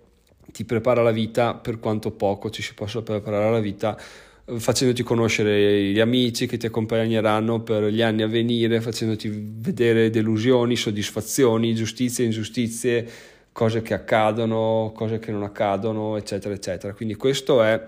ti 0.51 0.63
prepara 0.63 1.01
la 1.01 1.11
vita 1.11 1.55
per 1.55 1.79
quanto 1.79 2.11
poco 2.11 2.51
ci 2.51 2.61
si 2.61 2.75
possa 2.75 3.01
preparare 3.01 3.49
la 3.49 3.59
vita 3.59 3.97
facendoti 4.45 5.03
conoscere 5.03 5.83
gli 5.83 5.99
amici 5.99 6.47
che 6.47 6.57
ti 6.57 6.65
accompagneranno 6.65 7.61
per 7.61 7.85
gli 7.85 8.01
anni 8.01 8.23
a 8.23 8.27
venire, 8.27 8.81
facendoti 8.81 9.29
vedere 9.31 10.09
delusioni, 10.09 10.75
soddisfazioni, 10.75 11.73
giustizie, 11.73 12.25
ingiustizie, 12.25 13.07
cose 13.51 13.81
che 13.81 13.93
accadono, 13.93 14.91
cose 14.93 15.19
che 15.19 15.31
non 15.31 15.43
accadono, 15.43 16.17
eccetera, 16.17 16.53
eccetera. 16.53 16.93
Quindi 16.93 17.15
questo 17.15 17.63
è 17.63 17.81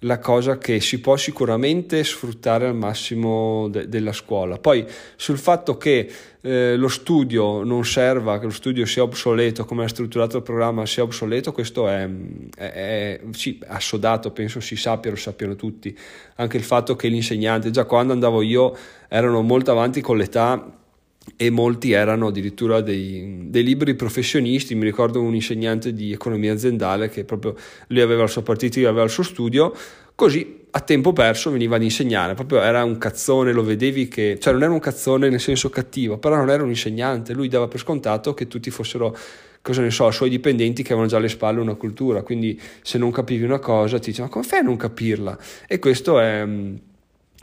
la 0.00 0.18
cosa 0.18 0.56
che 0.56 0.80
si 0.80 1.00
può 1.00 1.16
sicuramente 1.16 2.02
sfruttare 2.04 2.66
al 2.66 2.74
massimo 2.74 3.68
de- 3.68 3.88
della 3.88 4.12
scuola. 4.12 4.58
Poi 4.58 4.86
sul 5.16 5.38
fatto 5.38 5.76
che 5.76 6.10
eh, 6.40 6.76
lo 6.76 6.88
studio 6.88 7.62
non 7.64 7.84
serva, 7.84 8.38
che 8.38 8.46
lo 8.46 8.52
studio 8.52 8.86
sia 8.86 9.02
obsoleto, 9.02 9.64
come 9.64 9.84
è 9.84 9.88
strutturato 9.88 10.38
il 10.38 10.42
programma 10.42 10.86
sia 10.86 11.02
obsoleto, 11.02 11.52
questo 11.52 11.86
è, 11.86 12.08
è, 12.56 12.72
è 12.72 13.20
sì, 13.32 13.60
assodato, 13.66 14.30
penso 14.30 14.60
si 14.60 14.76
sappia, 14.76 15.10
lo 15.10 15.16
sappiano 15.16 15.54
tutti. 15.54 15.96
Anche 16.36 16.56
il 16.56 16.64
fatto 16.64 16.96
che 16.96 17.08
l'insegnante, 17.08 17.70
già 17.70 17.84
quando 17.84 18.14
andavo 18.14 18.40
io, 18.40 18.74
erano 19.08 19.42
molto 19.42 19.70
avanti 19.70 20.00
con 20.00 20.16
l'età 20.16 20.79
e 21.36 21.50
molti 21.50 21.92
erano 21.92 22.28
addirittura 22.28 22.80
dei, 22.80 23.46
dei, 23.48 23.62
libri 23.62 23.94
professionisti. 23.94 24.74
Mi 24.74 24.84
ricordo 24.84 25.20
un 25.20 25.34
insegnante 25.34 25.92
di 25.92 26.12
economia 26.12 26.52
aziendale 26.52 27.08
che 27.08 27.24
proprio 27.24 27.54
lui 27.88 28.00
aveva 28.00 28.24
il 28.24 28.28
suo 28.28 28.42
partito, 28.42 28.80
io 28.80 28.88
aveva 28.88 29.04
il 29.04 29.10
suo 29.10 29.22
studio, 29.22 29.74
così 30.14 30.58
a 30.72 30.80
tempo 30.80 31.12
perso 31.12 31.50
veniva 31.50 31.76
ad 31.76 31.82
insegnare. 31.82 32.34
Proprio 32.34 32.60
era 32.60 32.84
un 32.84 32.98
cazzone, 32.98 33.52
lo 33.52 33.62
vedevi 33.62 34.08
che, 34.08 34.38
cioè 34.40 34.52
non 34.52 34.62
era 34.62 34.72
un 34.72 34.78
cazzone 34.78 35.28
nel 35.28 35.40
senso 35.40 35.68
cattivo, 35.68 36.18
però 36.18 36.36
non 36.36 36.50
era 36.50 36.62
un 36.62 36.68
insegnante. 36.70 37.32
Lui 37.32 37.48
dava 37.48 37.68
per 37.68 37.80
scontato 37.80 38.34
che 38.34 38.46
tutti 38.46 38.70
fossero 38.70 39.16
cosa 39.62 39.82
ne 39.82 39.90
so, 39.90 40.10
suoi 40.10 40.30
dipendenti 40.30 40.82
che 40.82 40.92
avevano 40.92 41.10
già 41.10 41.18
alle 41.18 41.28
spalle 41.28 41.60
una 41.60 41.74
cultura, 41.74 42.22
quindi 42.22 42.58
se 42.82 42.96
non 42.96 43.10
capivi 43.10 43.44
una 43.44 43.58
cosa 43.58 43.98
ti 43.98 44.10
dice 44.10 44.22
ma 44.22 44.28
come 44.28 44.44
fai 44.44 44.60
a 44.60 44.62
non 44.62 44.76
capirla? 44.76 45.38
E 45.66 45.78
questo 45.78 46.18
è 46.18 46.46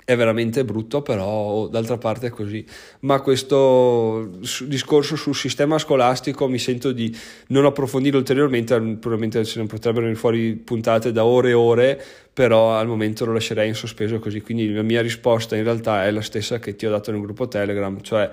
è 0.07 0.15
veramente 0.15 0.63
brutto, 0.63 1.01
però 1.01 1.67
d'altra 1.67 1.97
parte 1.97 2.27
è 2.27 2.29
così. 2.29 2.65
Ma 3.01 3.19
questo 3.19 4.39
discorso 4.61 5.17
sul 5.17 5.35
sistema 5.35 5.77
scolastico 5.77 6.47
mi 6.47 6.59
sento 6.59 6.93
di 6.93 7.13
non 7.47 7.65
approfondire 7.65 8.15
ulteriormente, 8.15 8.73
probabilmente 8.73 9.43
se 9.43 9.59
ne 9.59 9.65
potrebbero 9.65 10.03
venire 10.03 10.17
fuori 10.17 10.55
puntate 10.55 11.11
da 11.11 11.25
ore 11.25 11.49
e 11.49 11.53
ore, 11.53 12.01
però 12.31 12.77
al 12.77 12.87
momento 12.87 13.25
lo 13.25 13.33
lascerei 13.33 13.67
in 13.67 13.75
sospeso 13.75 14.17
così. 14.19 14.39
Quindi 14.39 14.71
la 14.71 14.81
mia 14.81 15.01
risposta 15.01 15.57
in 15.57 15.63
realtà 15.63 16.05
è 16.05 16.11
la 16.11 16.21
stessa 16.21 16.57
che 16.57 16.77
ti 16.77 16.85
ho 16.85 16.89
dato 16.89 17.11
nel 17.11 17.19
gruppo 17.19 17.49
Telegram, 17.49 17.99
cioè 17.99 18.31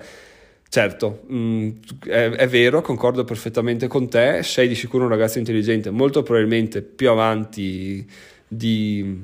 Certo, 0.67 1.23
mm, 1.31 1.69
è, 2.07 2.29
è, 2.29 2.47
vero, 2.47 2.81
concordo 2.81 3.23
perfettamente 3.25 3.87
con 3.87 4.09
te, 4.09 4.43
sei 4.43 4.69
di 4.69 4.75
sicuro 4.75 5.03
un 5.03 5.09
ragazzo 5.09 5.39
intelligente, 5.39 5.89
molto 5.89 6.23
probabilmente 6.23 6.81
più 6.81 7.09
avanti 7.09 8.05
di, 8.47 9.21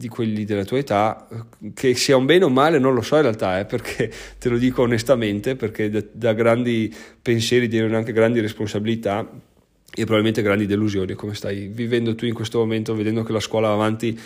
di 0.00 0.08
quelli 0.08 0.46
della 0.46 0.64
tua 0.64 0.78
età, 0.78 1.28
che 1.74 1.94
sia 1.94 2.16
un 2.16 2.24
bene 2.24 2.44
o 2.44 2.46
un 2.46 2.54
male 2.54 2.78
non 2.78 2.94
lo 2.94 3.02
so 3.02 3.16
in 3.16 3.22
realtà, 3.22 3.60
eh, 3.60 3.66
perché 3.66 4.10
te 4.38 4.48
lo 4.48 4.56
dico 4.56 4.80
onestamente, 4.80 5.56
perché 5.56 5.90
da, 5.90 6.02
da 6.10 6.32
grandi 6.32 6.92
pensieri 7.20 7.68
derivano 7.68 7.98
anche 7.98 8.12
grandi 8.12 8.40
responsabilità 8.40 9.28
e 9.92 10.04
probabilmente 10.04 10.40
grandi 10.40 10.64
delusioni, 10.64 11.12
come 11.12 11.34
stai 11.34 11.66
vivendo 11.66 12.14
tu 12.14 12.24
in 12.24 12.32
questo 12.32 12.58
momento, 12.58 12.94
vedendo 12.94 13.22
che 13.22 13.32
la 13.32 13.40
scuola 13.40 13.68
va 13.68 13.74
avanti 13.74 14.18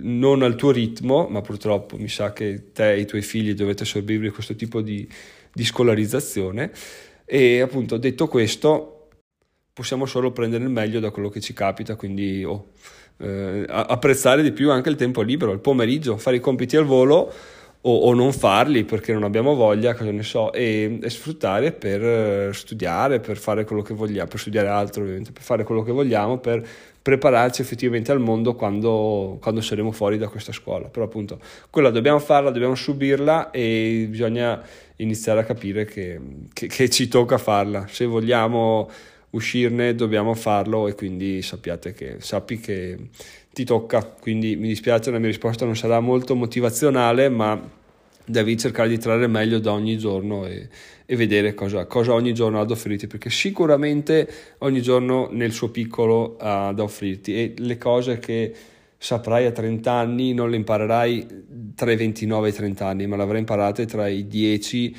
non 0.00 0.42
al 0.42 0.56
tuo 0.56 0.72
ritmo, 0.72 1.28
ma 1.28 1.40
purtroppo 1.40 1.96
mi 1.98 2.08
sa 2.08 2.32
che 2.32 2.72
te 2.72 2.94
e 2.94 3.00
i 3.00 3.06
tuoi 3.06 3.22
figli 3.22 3.54
dovete 3.54 3.84
assorbire 3.84 4.30
questo 4.30 4.56
tipo 4.56 4.80
di, 4.80 5.08
di 5.52 5.64
scolarizzazione. 5.64 6.72
E 7.24 7.60
appunto 7.60 7.96
detto 7.96 8.26
questo, 8.26 9.08
possiamo 9.72 10.04
solo 10.06 10.32
prendere 10.32 10.64
il 10.64 10.70
meglio 10.70 10.98
da 10.98 11.10
quello 11.10 11.28
che 11.28 11.40
ci 11.40 11.52
capita, 11.52 11.94
quindi 11.94 12.42
oh, 12.42 12.70
eh, 13.18 13.64
apprezzare 13.68 14.42
di 14.42 14.52
più 14.52 14.70
anche 14.70 14.88
il 14.88 14.96
tempo 14.96 15.22
libero, 15.22 15.52
il 15.52 15.60
pomeriggio, 15.60 16.16
fare 16.16 16.36
i 16.36 16.40
compiti 16.40 16.76
al 16.76 16.84
volo 16.84 17.32
o, 17.84 17.96
o 17.96 18.14
non 18.14 18.32
farli 18.32 18.84
perché 18.84 19.12
non 19.12 19.24
abbiamo 19.24 19.54
voglia, 19.54 19.94
cosa 19.94 20.10
ne 20.10 20.22
so, 20.22 20.52
e, 20.52 20.98
e, 21.02 21.10
sfruttare 21.10 21.72
per 21.72 22.02
eh, 22.02 22.50
studiare, 22.52 23.20
per 23.20 23.36
fare 23.36 23.64
quello 23.64 23.82
che 23.82 23.94
vogliamo, 23.94 24.28
per 24.28 24.38
studiare 24.38 24.68
altro 24.68 25.02
ovviamente, 25.02 25.32
per 25.32 25.42
fare 25.42 25.64
quello 25.64 25.82
che 25.82 25.92
vogliamo, 25.92 26.38
per 26.38 26.64
prepararci 27.02 27.60
effettivamente 27.62 28.12
al 28.12 28.20
mondo 28.20 28.54
quando, 28.54 29.38
quando 29.40 29.60
saremo 29.60 29.90
fuori 29.90 30.16
da 30.18 30.28
questa 30.28 30.52
scuola. 30.52 30.88
Però 30.88 31.04
appunto 31.04 31.40
quella 31.70 31.90
dobbiamo 31.90 32.20
farla, 32.20 32.50
dobbiamo 32.50 32.76
subirla 32.76 33.50
e 33.50 34.06
bisogna 34.08 34.62
iniziare 34.96 35.40
a 35.40 35.44
capire 35.44 35.84
che, 35.84 36.20
che, 36.52 36.68
che 36.68 36.88
ci 36.88 37.08
tocca 37.08 37.38
farla. 37.38 37.86
Se 37.88 38.04
vogliamo 38.06 38.88
uscirne 39.32 39.94
dobbiamo 39.94 40.34
farlo 40.34 40.88
e 40.88 40.94
quindi 40.94 41.42
sappiate 41.42 41.92
che, 41.92 42.16
sappi 42.18 42.58
che 42.58 42.96
ti 43.52 43.64
tocca. 43.64 44.02
Quindi 44.02 44.56
mi 44.56 44.68
dispiace, 44.68 45.10
la 45.10 45.18
mia 45.18 45.28
risposta 45.28 45.64
non 45.64 45.76
sarà 45.76 46.00
molto 46.00 46.34
motivazionale, 46.34 47.28
ma 47.28 47.80
devi 48.24 48.56
cercare 48.56 48.88
di 48.88 48.98
trarre 48.98 49.26
meglio 49.26 49.58
da 49.58 49.72
ogni 49.72 49.98
giorno 49.98 50.46
e, 50.46 50.68
e 51.04 51.16
vedere 51.16 51.54
cosa, 51.54 51.86
cosa, 51.86 52.12
ogni 52.12 52.32
giorno 52.34 52.60
ha 52.60 52.64
da 52.64 52.72
offrirti, 52.72 53.06
perché 53.06 53.30
sicuramente 53.30 54.28
ogni 54.58 54.80
giorno 54.80 55.28
nel 55.30 55.52
suo 55.52 55.70
piccolo 55.70 56.36
ha 56.38 56.72
da 56.72 56.82
offrirti 56.82 57.34
e 57.34 57.54
le 57.58 57.78
cose 57.78 58.18
che 58.18 58.54
saprai 58.96 59.46
a 59.46 59.50
30 59.50 59.90
anni 59.90 60.32
non 60.32 60.48
le 60.48 60.56
imparerai 60.56 61.26
tra 61.74 61.90
i 61.90 61.96
29 61.96 62.46
e 62.46 62.50
i 62.50 62.54
30 62.54 62.86
anni, 62.86 63.06
ma 63.06 63.16
le 63.16 63.22
avrai 63.22 63.40
imparate 63.40 63.86
tra 63.86 64.06
i 64.06 64.28
10 64.28 64.90
e 64.90 64.94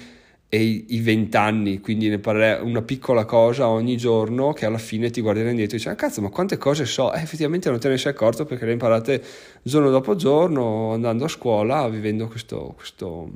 i 0.58 1.00
vent'anni, 1.00 1.80
quindi 1.80 2.10
ne 2.10 2.20
parlerei 2.20 2.64
una 2.64 2.84
piccola 2.84 3.26
cosa 3.26 3.68
ogni 3.70 3.98
giorno 3.98 4.54
che 4.54 4.66
alla 4.68 4.78
fine 4.78 5.10
ti 5.10 5.20
guarderai 5.20 5.50
indietro 5.50 5.76
e 5.76 5.80
dici, 5.80 5.90
ah 5.90 5.96
cazzo, 5.96 6.22
ma 6.22 6.30
quante 6.30 6.58
cose 6.58 6.86
so? 6.86 7.12
Eh, 7.14 7.22
effettivamente 7.22 7.70
non 7.70 7.80
te 7.80 7.90
ne 7.90 7.98
sei 7.98 8.12
accorto 8.12 8.46
perché 8.46 8.66
le 8.66 8.74
imparate 8.74 9.24
giorno 9.64 9.90
dopo 9.90 10.16
giorno, 10.16 10.94
andando 10.94 11.26
a 11.26 11.28
scuola, 11.28 11.90
vivendo 11.90 12.28
questo, 12.28 12.74
questo, 12.76 13.32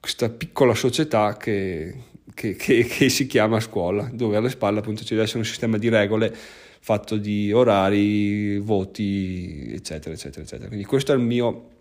questa 0.00 0.30
piccola 0.30 0.74
società 0.74 1.36
che, 1.36 1.94
che, 2.32 2.56
che, 2.56 2.84
che, 2.84 3.08
si 3.10 3.26
chiama 3.26 3.60
scuola, 3.60 4.08
dove 4.10 4.36
alle 4.36 4.50
spalle 4.50 4.78
appunto 4.78 5.02
ci 5.02 5.10
deve 5.10 5.24
essere 5.24 5.40
un 5.40 5.44
sistema 5.44 5.76
di 5.76 5.90
regole 5.90 6.34
fatto 6.80 7.16
di 7.16 7.52
orari, 7.52 8.58
voti, 8.58 9.72
eccetera, 9.74 10.14
eccetera, 10.14 10.42
eccetera. 10.42 10.68
Quindi 10.68 10.86
questo 10.86 11.12
è 11.12 11.16
il 11.16 11.20
mio 11.20 11.76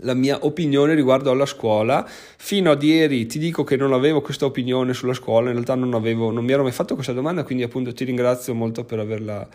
la 0.00 0.14
mia 0.14 0.38
opinione 0.42 0.94
riguardo 0.94 1.30
alla 1.30 1.46
scuola. 1.46 2.06
Fino 2.06 2.70
ad 2.70 2.82
ieri 2.82 3.26
ti 3.26 3.38
dico 3.38 3.64
che 3.64 3.76
non 3.76 3.92
avevo 3.92 4.20
questa 4.20 4.44
opinione 4.44 4.94
sulla 4.94 5.14
scuola, 5.14 5.48
in 5.48 5.54
realtà 5.54 5.74
non, 5.74 5.94
avevo, 5.94 6.30
non 6.30 6.44
mi 6.44 6.52
ero 6.52 6.62
mai 6.62 6.72
fatto 6.72 6.94
questa 6.94 7.12
domanda, 7.12 7.44
quindi 7.44 7.62
appunto 7.62 7.92
ti 7.92 8.04
ringrazio 8.04 8.54
molto 8.54 8.84
per 8.84 8.98
averla, 8.98 9.46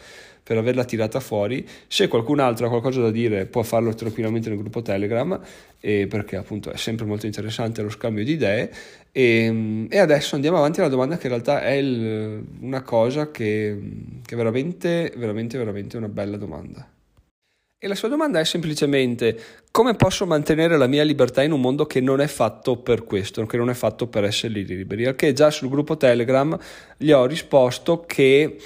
per 0.44 0.58
averla 0.58 0.86
tirata 0.86 1.20
fuori. 1.20 1.68
Se 1.88 2.08
qualcun 2.08 2.40
altro 2.40 2.68
ha 2.68 2.70
qualcosa 2.70 3.02
da 3.02 3.12
dire 3.12 3.46
può 3.46 3.64
farlo 3.64 3.94
tranquillamente 3.94 4.50
nel 4.50 4.58
gruppo 4.58 4.82
Telegram, 4.82 5.40
perché 5.80 6.36
appunto 6.36 6.72
è 6.72 6.78
sempre 6.78 7.06
molto 7.06 7.26
interessante 7.26 7.82
lo 7.82 7.90
scambio 7.90 8.24
di 8.24 8.34
idee. 8.34 8.72
E, 9.12 9.88
e 9.90 9.98
adesso 9.98 10.36
andiamo 10.36 10.58
avanti 10.58 10.80
alla 10.80 10.90
domanda 10.90 11.18
che 11.18 11.28
in 11.28 11.34
realtà 11.34 11.62
è 11.62 11.72
il, 11.72 12.44
una 12.62 12.82
cosa 12.84 13.32
che, 13.32 13.78
che 14.24 14.34
è 14.34 14.38
veramente, 14.38 15.12
veramente, 15.18 15.58
veramente 15.58 15.98
una 15.98 16.10
bella 16.10 16.38
domanda. 16.38 16.88
E 17.80 17.88
la 17.88 17.94
sua 17.94 18.08
domanda 18.08 18.40
è 18.40 18.44
semplicemente 18.44 19.40
come 19.70 19.94
posso 19.94 20.26
mantenere 20.26 20.78
la 20.78 20.88
mia 20.88 21.04
libertà 21.04 21.44
in 21.44 21.52
un 21.52 21.62
mondo 21.62 21.86
che 21.86 22.02
non 22.02 22.22
è 22.22 22.26
fatto 22.26 22.78
per 22.78 23.04
questo, 23.04 23.46
che 23.46 23.56
non 23.56 23.70
è 23.70 23.76
fatto 23.76 24.08
per 24.08 24.24
essere 24.24 24.52
liberi? 24.54 25.14
Che 25.16 25.34
già 25.34 25.52
sul 25.52 25.70
gruppo 25.70 25.96
Telegram 25.96 26.58
gli 26.98 27.12
ho 27.12 27.28
risposto 27.28 28.04
che 28.08 28.58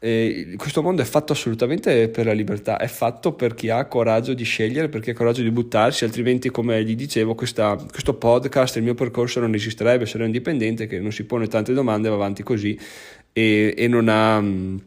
eh, 0.00 0.54
questo 0.56 0.82
mondo 0.82 1.02
è 1.02 1.04
fatto 1.04 1.34
assolutamente 1.34 2.08
per 2.08 2.26
la 2.26 2.32
libertà, 2.32 2.78
è 2.78 2.88
fatto 2.88 3.32
per 3.34 3.54
chi 3.54 3.68
ha 3.70 3.84
coraggio 3.84 4.34
di 4.34 4.42
scegliere, 4.42 4.88
per 4.88 5.02
chi 5.02 5.10
ha 5.10 5.14
coraggio 5.14 5.42
di 5.42 5.52
buttarsi, 5.52 6.02
altrimenti 6.02 6.50
come 6.50 6.82
gli 6.82 6.96
dicevo 6.96 7.36
questa, 7.36 7.76
questo 7.76 8.14
podcast, 8.14 8.74
il 8.74 8.82
mio 8.82 8.94
percorso 8.94 9.38
non 9.38 9.54
esisterebbe, 9.54 10.04
sarei 10.04 10.26
un 10.26 10.32
dipendente 10.32 10.88
che 10.88 10.98
non 10.98 11.12
si 11.12 11.22
pone 11.26 11.46
tante 11.46 11.72
domande, 11.72 12.08
va 12.08 12.16
avanti 12.16 12.42
così 12.42 12.76
e, 13.32 13.72
e 13.78 13.86
non 13.86 14.08
ha... 14.08 14.40
Mh, 14.40 14.82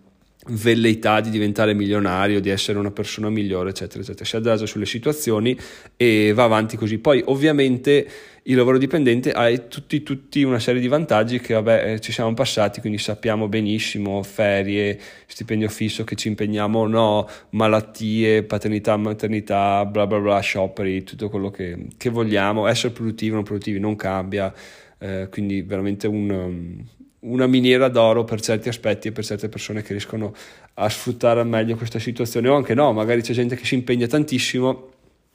velleità 0.48 1.22
di 1.22 1.30
diventare 1.30 1.74
milionario, 1.74 2.40
di 2.40 2.50
essere 2.50 2.80
una 2.80 2.92
persona 2.92 3.30
migliore, 3.30 3.70
eccetera, 3.70 4.02
eccetera. 4.02 4.26
Si 4.26 4.36
adagia 4.36 4.66
sulle 4.66 4.86
situazioni 4.86 5.58
e 5.96 6.34
va 6.34 6.44
avanti 6.44 6.78
così. 6.78 6.98
Poi, 6.98 7.22
ovviamente, 7.26 8.08
il 8.44 8.56
lavoro 8.56 8.80
dipendente 8.80 9.32
ha 9.32 9.56
tutti, 9.58 10.02
tutti 10.02 10.42
una 10.42 10.58
serie 10.58 10.82
di 10.82 10.88
vantaggi 10.88 11.40
che, 11.40 11.54
vabbè, 11.54 11.94
eh, 11.94 12.00
ci 12.00 12.12
siamo 12.12 12.34
passati, 12.34 12.80
quindi 12.80 12.98
sappiamo 12.98 13.48
benissimo, 13.48 14.24
ferie, 14.24 15.00
stipendio 15.28 15.70
fisso 15.70 16.04
che 16.04 16.16
ci 16.16 16.28
impegniamo 16.28 16.80
o 16.80 16.88
no, 16.88 17.30
malattie, 17.52 18.44
paternità, 18.44 18.98
maternità, 18.98 19.86
bla 19.86 20.08
bla 20.08 20.20
bla, 20.20 20.40
scioperi, 20.40 21.04
tutto 21.04 21.30
quello 21.30 21.52
che, 21.52 21.86
che 21.98 22.10
vogliamo. 22.10 22.66
Essere 22.66 22.94
produttivi 22.94 23.32
o 23.32 23.36
non 23.36 23.44
produttivi 23.44 23.80
non 23.80 23.96
cambia, 23.96 24.52
eh, 24.98 25.28
quindi 25.30 25.62
veramente 25.62 26.08
un 26.08 27.00
una 27.22 27.48
miniera 27.48 27.88
d'oro 27.88 28.24
per 28.24 28.42
certi 28.42 28.70
aspetti 28.70 29.10
e 29.10 29.12
per 29.12 29.24
certe 29.24 29.50
persone 29.50 29.82
che 29.82 29.90
riescono 29.90 30.34
a 30.76 30.90
sfruttare 30.90 31.40
al 31.40 31.48
meglio 31.48 31.76
questa 31.76 32.00
situazione 32.00 32.50
o 32.50 32.56
anche 32.56 32.74
no, 32.74 32.94
magari 32.94 33.22
c'è 33.22 33.34
gente 33.34 33.56
che 33.56 33.66
si 33.66 33.76
impegna 33.76 34.08
tantissimo 34.08 34.90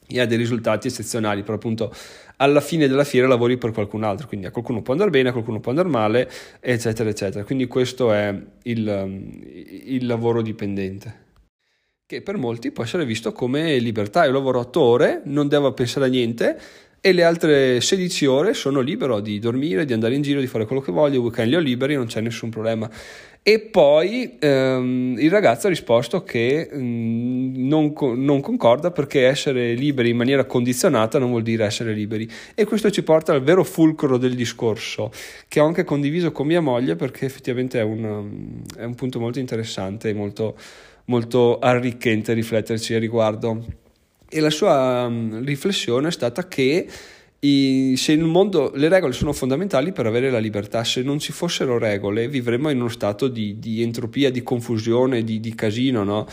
e 0.08 0.20
ha 0.20 0.26
dei 0.26 0.36
risultati 0.36 0.88
eccezionali, 0.88 1.42
però 1.42 1.54
appunto 1.54 1.92
alla 2.36 2.60
fine 2.60 2.86
della 2.86 3.04
fiera 3.04 3.26
lavori 3.26 3.56
per 3.56 3.72
qualcun 3.72 4.04
altro, 4.04 4.26
quindi 4.26 4.46
a 4.46 4.50
qualcuno 4.50 4.82
può 4.82 4.92
andare 4.92 5.10
bene, 5.10 5.30
a 5.30 5.32
qualcuno 5.32 5.60
può 5.60 5.70
andare 5.70 5.88
male, 5.88 6.30
eccetera, 6.60 7.08
eccetera. 7.08 7.44
Quindi 7.44 7.66
questo 7.66 8.12
è 8.12 8.34
il, 8.64 9.30
il 9.86 10.06
lavoro 10.06 10.42
dipendente 10.42 11.24
che 12.06 12.22
per 12.22 12.36
molti 12.36 12.70
può 12.70 12.84
essere 12.84 13.04
visto 13.04 13.32
come 13.32 13.78
libertà. 13.78 14.24
Io 14.24 14.32
lavoro 14.32 14.60
8 14.60 14.80
ore, 14.80 15.22
non 15.24 15.48
devo 15.48 15.72
pensare 15.72 16.06
a 16.06 16.08
niente, 16.08 16.56
e 17.06 17.12
le 17.12 17.22
altre 17.22 17.80
16 17.80 18.26
ore 18.26 18.52
sono 18.52 18.80
libero 18.80 19.20
di 19.20 19.38
dormire, 19.38 19.84
di 19.84 19.92
andare 19.92 20.16
in 20.16 20.22
giro, 20.22 20.40
di 20.40 20.48
fare 20.48 20.64
quello 20.64 20.82
che 20.82 20.90
voglio, 20.90 21.14
i 21.14 21.22
weekend 21.22 21.50
li 21.50 21.54
ho 21.54 21.60
liberi, 21.60 21.94
non 21.94 22.06
c'è 22.06 22.20
nessun 22.20 22.50
problema. 22.50 22.90
E 23.44 23.60
poi 23.60 24.36
ehm, 24.40 25.14
il 25.16 25.30
ragazzo 25.30 25.68
ha 25.68 25.70
risposto 25.70 26.24
che 26.24 26.68
mh, 26.68 26.78
mm, 26.78 27.68
non, 27.68 27.92
non, 28.16 28.40
concorda 28.40 28.90
perché 28.90 29.24
essere 29.24 29.74
liberi 29.74 30.08
in 30.08 30.16
maniera 30.16 30.46
condizionata 30.46 31.20
non 31.20 31.30
vuol 31.30 31.44
dire 31.44 31.64
essere 31.64 31.92
liberi. 31.92 32.28
E 32.56 32.64
questo 32.64 32.90
ci 32.90 33.04
porta 33.04 33.32
al 33.32 33.42
vero 33.44 33.62
fulcro 33.62 34.18
del 34.18 34.34
discorso, 34.34 35.12
che 35.46 35.60
ho 35.60 35.64
anche 35.64 35.84
condiviso 35.84 36.32
con 36.32 36.48
mia 36.48 36.60
moglie 36.60 36.96
perché 36.96 37.24
effettivamente 37.24 37.78
è 37.78 37.84
un, 37.84 38.62
è 38.76 38.82
un 38.82 38.96
punto 38.96 39.20
molto 39.20 39.38
interessante 39.38 40.08
e 40.08 40.12
molto, 40.12 40.56
molto 41.04 41.60
arricchente 41.60 42.32
rifletterci 42.32 42.94
a 42.94 42.98
riguardo 42.98 43.84
e 44.28 44.40
la 44.40 44.50
sua 44.50 45.06
um, 45.06 45.44
riflessione 45.44 46.08
è 46.08 46.12
stata 46.12 46.48
che 46.48 46.86
se 47.38 48.12
in 48.12 48.24
un 48.24 48.30
mondo 48.30 48.72
le 48.74 48.88
regole 48.88 49.12
sono 49.12 49.32
fondamentali 49.32 49.92
per 49.92 50.06
avere 50.06 50.30
la 50.30 50.38
libertà, 50.38 50.82
se 50.82 51.02
non 51.02 51.18
ci 51.20 51.32
fossero 51.32 51.78
regole 51.78 52.28
vivremmo 52.28 52.70
in 52.70 52.80
uno 52.80 52.88
stato 52.88 53.28
di, 53.28 53.58
di 53.60 53.82
entropia, 53.82 54.30
di 54.30 54.42
confusione, 54.42 55.22
di, 55.22 55.38
di 55.38 55.54
casino, 55.54 56.02
no? 56.02 56.26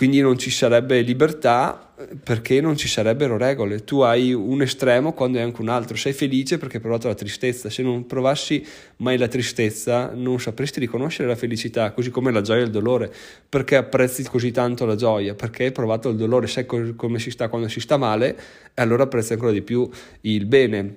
Quindi 0.00 0.22
non 0.22 0.38
ci 0.38 0.50
sarebbe 0.50 1.02
libertà 1.02 1.92
perché 2.24 2.62
non 2.62 2.74
ci 2.74 2.88
sarebbero 2.88 3.36
regole. 3.36 3.84
Tu 3.84 4.00
hai 4.00 4.32
un 4.32 4.62
estremo 4.62 5.12
quando 5.12 5.36
hai 5.36 5.44
anche 5.44 5.60
un 5.60 5.68
altro. 5.68 5.94
Sei 5.94 6.14
felice 6.14 6.56
perché 6.56 6.76
hai 6.76 6.82
provato 6.82 7.06
la 7.06 7.14
tristezza. 7.14 7.68
Se 7.68 7.82
non 7.82 8.06
provassi 8.06 8.66
mai 8.96 9.18
la 9.18 9.28
tristezza, 9.28 10.10
non 10.14 10.40
sapresti 10.40 10.80
riconoscere 10.80 11.28
la 11.28 11.36
felicità, 11.36 11.92
così 11.92 12.08
come 12.08 12.32
la 12.32 12.40
gioia 12.40 12.62
e 12.62 12.64
il 12.64 12.70
dolore. 12.70 13.12
Perché 13.46 13.76
apprezzi 13.76 14.22
così 14.22 14.50
tanto 14.52 14.86
la 14.86 14.94
gioia? 14.94 15.34
Perché 15.34 15.64
hai 15.64 15.72
provato 15.72 16.08
il 16.08 16.16
dolore, 16.16 16.46
sai 16.46 16.64
come 16.64 17.18
si 17.18 17.30
sta 17.30 17.48
quando 17.48 17.68
si 17.68 17.80
sta 17.80 17.98
male, 17.98 18.34
e 18.72 18.80
allora 18.80 19.02
apprezzi 19.02 19.34
ancora 19.34 19.52
di 19.52 19.60
più 19.60 19.86
il 20.22 20.46
bene. 20.46 20.94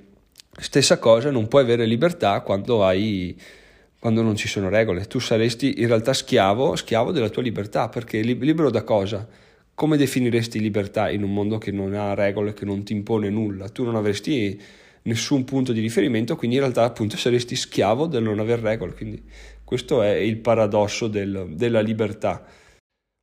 Stessa 0.57 0.97
cosa, 0.97 1.29
non 1.29 1.49
puoi 1.49 1.63
avere 1.63 1.85
libertà 1.85 2.39
quando 2.39 2.85
hai 2.85 3.37
quando 4.03 4.21
non 4.21 4.35
ci 4.35 4.49
sono 4.49 4.67
regole. 4.67 5.05
Tu 5.05 5.19
saresti 5.19 5.79
in 5.79 5.87
realtà 5.87 6.11
schiavo, 6.11 6.75
schiavo 6.75 7.13
della 7.13 7.29
tua 7.29 7.41
libertà, 7.41 7.87
perché 7.87 8.19
libero 8.19 8.69
da 8.69 8.83
cosa? 8.83 9.25
Come 9.73 9.95
definiresti 9.95 10.59
libertà 10.59 11.09
in 11.09 11.23
un 11.23 11.33
mondo 11.33 11.57
che 11.57 11.71
non 11.71 11.93
ha 11.93 12.13
regole, 12.13 12.51
che 12.51 12.65
non 12.65 12.83
ti 12.83 12.91
impone 12.91 13.29
nulla? 13.29 13.69
Tu 13.69 13.85
non 13.85 13.95
avresti 13.95 14.61
nessun 15.03 15.45
punto 15.45 15.71
di 15.71 15.79
riferimento, 15.79 16.35
quindi 16.35 16.57
in 16.57 16.63
realtà 16.63 16.83
appunto 16.83 17.15
saresti 17.15 17.55
schiavo 17.55 18.05
del 18.07 18.23
non 18.23 18.39
aver 18.39 18.59
regole. 18.59 18.91
Quindi 18.91 19.23
questo 19.63 20.01
è 20.01 20.11
il 20.15 20.35
paradosso 20.35 21.07
del, 21.07 21.51
della 21.51 21.79
libertà. 21.79 22.45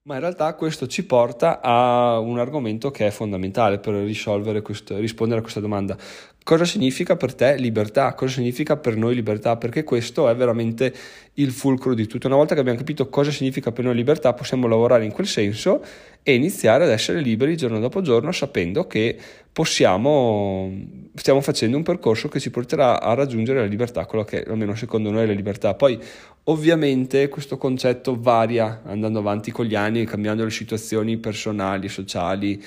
Ma 0.08 0.14
in 0.14 0.20
realtà 0.20 0.54
questo 0.54 0.86
ci 0.86 1.04
porta 1.04 1.60
a 1.60 2.18
un 2.20 2.38
argomento 2.38 2.90
che 2.90 3.06
è 3.06 3.10
fondamentale 3.10 3.80
per 3.80 3.96
risolvere 3.96 4.62
questo, 4.62 4.96
rispondere 4.96 5.40
a 5.40 5.42
questa 5.42 5.60
domanda. 5.60 5.94
Cosa 6.42 6.64
significa 6.64 7.16
per 7.16 7.34
te 7.34 7.56
libertà? 7.56 8.14
Cosa 8.14 8.32
significa 8.32 8.76
per 8.76 8.96
noi 8.96 9.14
libertà? 9.14 9.56
Perché 9.56 9.84
questo 9.84 10.28
è 10.28 10.34
veramente 10.34 10.92
il 11.34 11.50
fulcro 11.52 11.94
di 11.94 12.06
tutto. 12.06 12.26
Una 12.26 12.36
volta 12.36 12.54
che 12.54 12.60
abbiamo 12.60 12.78
capito 12.78 13.08
cosa 13.08 13.30
significa 13.30 13.72
per 13.72 13.84
noi 13.84 13.94
libertà, 13.94 14.32
possiamo 14.32 14.66
lavorare 14.66 15.04
in 15.04 15.12
quel 15.12 15.26
senso 15.26 15.84
e 16.22 16.34
iniziare 16.34 16.84
ad 16.84 16.90
essere 16.90 17.20
liberi 17.20 17.56
giorno 17.56 17.78
dopo 17.78 18.00
giorno, 18.00 18.32
sapendo 18.32 18.86
che 18.86 19.16
possiamo, 19.52 20.72
stiamo 21.14 21.40
facendo 21.40 21.76
un 21.76 21.82
percorso 21.82 22.28
che 22.28 22.40
ci 22.40 22.50
porterà 22.50 23.00
a 23.00 23.14
raggiungere 23.14 23.60
la 23.60 23.66
libertà, 23.66 24.06
quello 24.06 24.24
che 24.24 24.42
almeno 24.42 24.74
secondo 24.74 25.10
noi 25.10 25.24
è 25.24 25.26
la 25.26 25.32
libertà. 25.32 25.74
Poi, 25.74 25.98
ovviamente, 26.44 27.28
questo 27.28 27.58
concetto 27.58 28.18
varia 28.18 28.82
andando 28.86 29.18
avanti 29.18 29.50
con 29.50 29.66
gli 29.66 29.74
anni, 29.74 30.04
cambiando 30.04 30.44
le 30.44 30.50
situazioni 30.50 31.18
personali, 31.18 31.88
sociali 31.88 32.62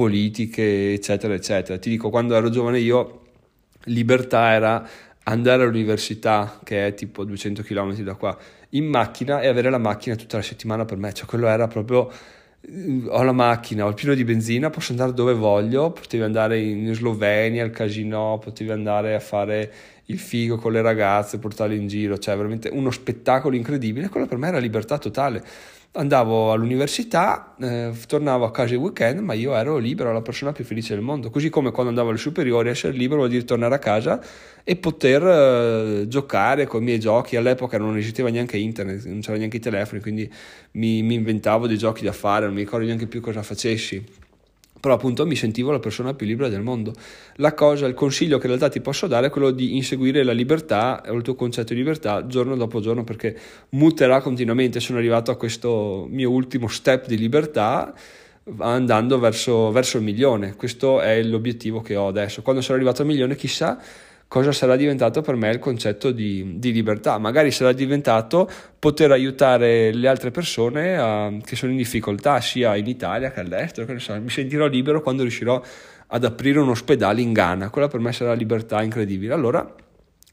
politiche, 0.00 0.94
eccetera, 0.94 1.34
eccetera. 1.34 1.78
Ti 1.78 1.90
dico, 1.90 2.08
quando 2.08 2.34
ero 2.34 2.48
giovane 2.48 2.78
io, 2.78 3.20
libertà 3.84 4.52
era 4.52 4.88
andare 5.24 5.62
all'università, 5.62 6.58
che 6.64 6.86
è 6.86 6.94
tipo 6.94 7.22
200 7.22 7.62
km 7.62 7.94
da 7.96 8.14
qua, 8.14 8.34
in 8.70 8.86
macchina 8.86 9.42
e 9.42 9.46
avere 9.46 9.68
la 9.68 9.76
macchina 9.76 10.16
tutta 10.16 10.38
la 10.38 10.42
settimana 10.42 10.86
per 10.86 10.96
me. 10.96 11.12
Cioè, 11.12 11.26
quello 11.26 11.48
era 11.48 11.66
proprio 11.66 12.10
eh, 12.62 13.02
ho 13.08 13.22
la 13.22 13.32
macchina, 13.32 13.84
ho 13.84 13.88
il 13.88 13.94
pieno 13.94 14.14
di 14.14 14.24
benzina, 14.24 14.70
posso 14.70 14.92
andare 14.92 15.12
dove 15.12 15.34
voglio, 15.34 15.90
potevi 15.90 16.22
andare 16.22 16.58
in 16.58 16.94
Slovenia 16.94 17.62
al 17.62 17.70
casino, 17.70 18.38
potevi 18.42 18.70
andare 18.70 19.14
a 19.14 19.20
fare 19.20 19.70
il 20.06 20.18
figo 20.18 20.56
con 20.56 20.72
le 20.72 20.80
ragazze, 20.80 21.38
portarle 21.38 21.74
in 21.74 21.88
giro, 21.88 22.16
cioè 22.16 22.36
veramente 22.36 22.70
uno 22.72 22.90
spettacolo 22.90 23.54
incredibile, 23.54 24.08
quello 24.08 24.26
per 24.26 24.38
me 24.38 24.48
era 24.48 24.58
libertà 24.58 24.96
totale 24.96 25.44
andavo 25.92 26.52
all'università, 26.52 27.56
eh, 27.60 27.92
tornavo 28.06 28.44
a 28.44 28.52
casa 28.52 28.74
il 28.74 28.80
weekend, 28.80 29.18
ma 29.20 29.34
io 29.34 29.54
ero 29.54 29.78
libero, 29.78 30.12
la 30.12 30.22
persona 30.22 30.52
più 30.52 30.64
felice 30.64 30.94
del 30.94 31.02
mondo. 31.02 31.30
Così 31.30 31.48
come 31.50 31.70
quando 31.72 31.88
andavo 31.90 32.10
alle 32.10 32.18
superiori, 32.18 32.68
essere 32.68 32.92
libero 32.92 33.18
vuol 33.20 33.30
dire 33.30 33.44
tornare 33.44 33.74
a 33.74 33.78
casa 33.78 34.22
e 34.62 34.76
poter 34.76 35.22
eh, 35.22 36.08
giocare 36.08 36.66
con 36.66 36.82
i 36.82 36.84
miei 36.84 37.00
giochi. 37.00 37.36
All'epoca 37.36 37.78
non 37.78 37.96
esisteva 37.96 38.30
neanche 38.30 38.56
internet, 38.56 39.04
non 39.06 39.20
c'erano 39.20 39.38
neanche 39.38 39.56
i 39.56 39.60
telefoni, 39.60 40.00
quindi 40.00 40.32
mi, 40.72 41.02
mi 41.02 41.14
inventavo 41.14 41.66
dei 41.66 41.78
giochi 41.78 42.04
da 42.04 42.12
fare, 42.12 42.46
non 42.46 42.54
mi 42.54 42.60
ricordo 42.60 42.86
neanche 42.86 43.06
più 43.06 43.20
cosa 43.20 43.42
facessi 43.42 44.19
però 44.80 44.94
appunto 44.94 45.26
mi 45.26 45.36
sentivo 45.36 45.70
la 45.70 45.78
persona 45.78 46.14
più 46.14 46.26
libera 46.26 46.48
del 46.48 46.62
mondo. 46.62 46.92
La 47.36 47.54
cosa, 47.54 47.86
il 47.86 47.94
consiglio 47.94 48.38
che 48.38 48.46
in 48.46 48.56
realtà 48.56 48.68
ti 48.68 48.80
posso 48.80 49.06
dare 49.06 49.26
è 49.26 49.30
quello 49.30 49.50
di 49.50 49.76
inseguire 49.76 50.24
la 50.24 50.32
libertà 50.32 51.02
o 51.06 51.12
il 51.12 51.22
tuo 51.22 51.34
concetto 51.34 51.74
di 51.74 51.80
libertà 51.80 52.26
giorno 52.26 52.56
dopo 52.56 52.80
giorno 52.80 53.04
perché 53.04 53.36
muterà 53.70 54.20
continuamente. 54.20 54.80
Sono 54.80 54.98
arrivato 54.98 55.30
a 55.30 55.36
questo 55.36 56.06
mio 56.10 56.30
ultimo 56.30 56.66
step 56.68 57.06
di 57.06 57.18
libertà 57.18 57.94
andando 58.58 59.18
verso, 59.18 59.70
verso 59.70 59.98
il 59.98 60.02
milione. 60.02 60.56
Questo 60.56 61.00
è 61.00 61.22
l'obiettivo 61.22 61.80
che 61.80 61.96
ho 61.96 62.08
adesso. 62.08 62.42
Quando 62.42 62.62
sarò 62.62 62.76
arrivato 62.76 63.02
al 63.02 63.08
milione, 63.08 63.36
chissà 63.36 63.78
cosa 64.30 64.52
sarà 64.52 64.76
diventato 64.76 65.22
per 65.22 65.34
me 65.34 65.50
il 65.50 65.58
concetto 65.58 66.12
di, 66.12 66.52
di 66.60 66.70
libertà. 66.70 67.18
Magari 67.18 67.50
sarà 67.50 67.72
diventato 67.72 68.48
poter 68.78 69.10
aiutare 69.10 69.92
le 69.92 70.06
altre 70.06 70.30
persone 70.30 70.96
a, 70.96 71.32
che 71.44 71.56
sono 71.56 71.72
in 71.72 71.78
difficoltà 71.78 72.40
sia 72.40 72.76
in 72.76 72.86
Italia 72.86 73.32
che 73.32 73.40
all'estero. 73.40 73.92
Che 73.92 73.98
so, 73.98 74.14
mi 74.20 74.30
sentirò 74.30 74.66
libero 74.68 75.02
quando 75.02 75.22
riuscirò 75.22 75.60
ad 76.06 76.24
aprire 76.24 76.60
un 76.60 76.68
ospedale 76.68 77.20
in 77.20 77.32
Ghana. 77.32 77.70
Quella 77.70 77.88
per 77.88 77.98
me 77.98 78.12
sarà 78.12 78.32
libertà 78.34 78.80
incredibile. 78.84 79.34
Allora 79.34 79.68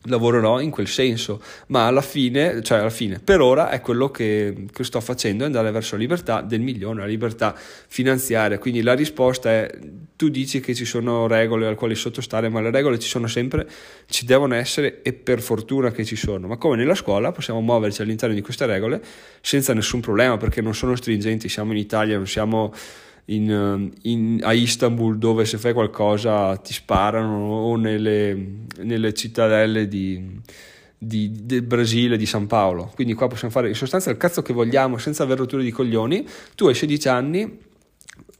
lavorerò 0.04 0.60
in 0.60 0.70
quel 0.70 0.88
senso, 0.88 1.42
ma 1.68 1.88
alla 1.88 2.02
fine, 2.02 2.62
cioè 2.64 2.80
alla 2.80 2.90
fine, 2.90 3.20
per 3.20 3.42
ora 3.42 3.70
è 3.70 3.82
quello 3.82 4.10
che, 4.10 4.66
che 4.72 4.84
sto 4.84 5.02
facendo, 5.02 5.44
è 5.44 5.48
andare 5.48 5.72
verso 5.72 5.96
la 5.96 6.02
libertà 6.02 6.42
del 6.42 6.62
milione, 6.62 7.02
la 7.02 7.08
libertà 7.08 7.56
finanziaria. 7.56 8.58
Quindi 8.58 8.82
la 8.82 8.94
risposta 8.94 9.50
è, 9.50 9.70
tu 10.16 10.30
dici 10.30 10.60
che 10.60 10.74
ci 10.74 10.86
sono 10.86 11.28
regole 11.28 11.68
al 11.68 11.76
quali 11.76 11.96
sottostare, 11.96 12.50
ma 12.50 12.62
le 12.62 12.72
regole 12.72 13.00
ci 13.00 13.08
sono 13.08 13.28
sempre, 13.28 13.68
ci 14.08 14.26
devono 14.26 14.56
essere 14.56 15.02
e 15.02 15.14
per 15.14 15.42
fortuna 15.42 15.92
che 15.92 16.06
ci 16.06 16.16
sono. 16.16 16.48
Ma 16.48 16.58
come 16.58 16.76
nella 16.76 16.96
scuola 16.96 17.32
possiamo 17.32 17.62
muoverci 17.62 18.02
all'interno 18.02 18.36
di 18.36 18.42
queste 18.42 18.66
regole 18.66 19.02
senza 19.42 19.74
nessun 19.74 20.00
problema, 20.00 20.38
perché 20.38 20.62
non 20.62 20.74
sono 20.74 20.96
stringenti, 20.96 21.50
siamo 21.50 21.72
in 21.72 21.78
Italia, 21.80 22.18
non 22.18 22.28
siamo 22.28 22.74
in, 23.28 23.52
ehm, 23.52 23.92
in, 24.04 24.40
a 24.44 24.54
Istanbul 24.54 25.18
dove 25.18 25.46
se 25.46 25.58
fai 25.58 25.74
qualcosa 25.74 26.56
ti 26.58 26.74
sparano 26.74 27.36
o 27.36 27.76
nelle, 27.76 28.66
nelle 28.84 29.14
cittadelle 29.14 29.88
di, 29.88 30.40
di, 30.98 31.32
del 31.44 31.64
Brasile, 31.64 32.18
di 32.18 32.26
San 32.26 32.48
Paolo. 32.48 32.92
Quindi 32.94 33.14
qua 33.14 33.28
possiamo 33.28 33.54
fare 33.54 33.68
in 33.68 33.76
sostanza 33.76 34.10
il 34.10 34.18
cazzo 34.18 34.42
che 34.42 34.54
vogliamo 34.54 34.98
senza 34.98 35.24
avere 35.24 35.40
rotture 35.40 35.64
di 35.64 35.72
coglioni. 35.72 36.26
Tu 36.56 36.68
hai 36.68 36.76
16 36.76 37.08
anni, 37.08 37.58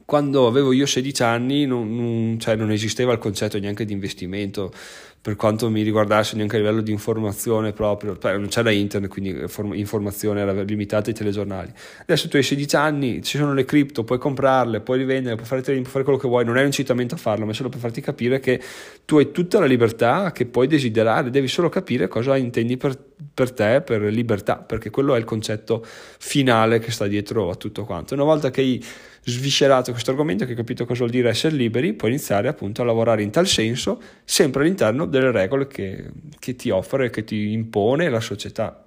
quando 0.08 0.46
avevo 0.46 0.72
io 0.72 0.86
16 0.86 1.22
anni 1.22 1.66
non, 1.66 1.94
non, 1.94 2.38
cioè 2.40 2.56
non 2.56 2.70
esisteva 2.70 3.12
il 3.12 3.18
concetto 3.18 3.58
neanche 3.58 3.84
di 3.84 3.92
investimento 3.92 4.72
per 5.20 5.36
quanto 5.36 5.68
mi 5.68 5.82
riguardasse 5.82 6.34
neanche 6.34 6.56
a 6.56 6.60
livello 6.60 6.80
di 6.80 6.92
informazione 6.92 7.74
proprio, 7.74 8.16
cioè, 8.16 8.38
non 8.38 8.48
c'era 8.48 8.70
internet, 8.70 9.10
quindi 9.10 9.36
informazione 9.78 10.40
era 10.40 10.62
limitata 10.62 11.10
ai 11.10 11.14
telegiornali. 11.14 11.70
Adesso 12.00 12.28
tu 12.28 12.36
hai 12.36 12.42
16 12.42 12.76
anni, 12.76 13.22
ci 13.22 13.36
sono 13.36 13.52
le 13.52 13.66
cripto, 13.66 14.02
puoi 14.04 14.16
comprarle, 14.16 14.80
puoi 14.80 14.96
rivendere, 14.96 15.34
puoi 15.34 15.46
fare 15.46 15.60
trading, 15.60 15.82
puoi 15.82 15.92
fare 15.92 16.04
quello 16.04 16.18
che 16.18 16.28
vuoi, 16.28 16.46
non 16.46 16.56
è 16.56 16.60
un 16.60 16.66
incitamento 16.66 17.14
a 17.14 17.18
farlo, 17.18 17.44
ma 17.44 17.50
è 17.50 17.54
solo 17.54 17.68
per 17.68 17.78
farti 17.78 18.00
capire 18.00 18.40
che 18.40 18.62
tu 19.04 19.18
hai 19.18 19.30
tutta 19.30 19.60
la 19.60 19.66
libertà 19.66 20.32
che 20.32 20.46
puoi 20.46 20.66
desiderare, 20.68 21.28
devi 21.28 21.48
solo 21.48 21.68
capire 21.68 22.08
cosa 22.08 22.34
intendi 22.34 22.78
per, 22.78 22.98
per 23.34 23.52
te, 23.52 23.82
per 23.82 24.00
libertà, 24.04 24.56
perché 24.56 24.88
quello 24.88 25.14
è 25.14 25.18
il 25.18 25.24
concetto 25.24 25.84
finale 25.84 26.78
che 26.78 26.92
sta 26.92 27.06
dietro 27.06 27.50
a 27.50 27.56
tutto 27.56 27.84
quanto. 27.84 28.14
Una 28.14 28.24
volta 28.24 28.48
che 28.48 28.62
hai 28.62 28.82
sviscerato 29.28 29.92
questo 29.92 30.10
argomento, 30.10 30.44
che 30.44 30.50
hai 30.50 30.56
capito 30.56 30.84
cosa 30.84 31.00
vuol 31.00 31.10
dire 31.10 31.28
essere 31.28 31.54
liberi, 31.54 31.92
puoi 31.92 32.10
iniziare 32.10 32.48
appunto 32.48 32.82
a 32.82 32.84
lavorare 32.84 33.22
in 33.22 33.30
tal 33.30 33.46
senso, 33.46 34.00
sempre 34.24 34.62
all'interno 34.62 35.06
delle 35.06 35.30
regole 35.30 35.66
che, 35.66 36.10
che 36.38 36.56
ti 36.56 36.70
offre, 36.70 37.10
che 37.10 37.24
ti 37.24 37.52
impone 37.52 38.08
la 38.08 38.20
società. 38.20 38.82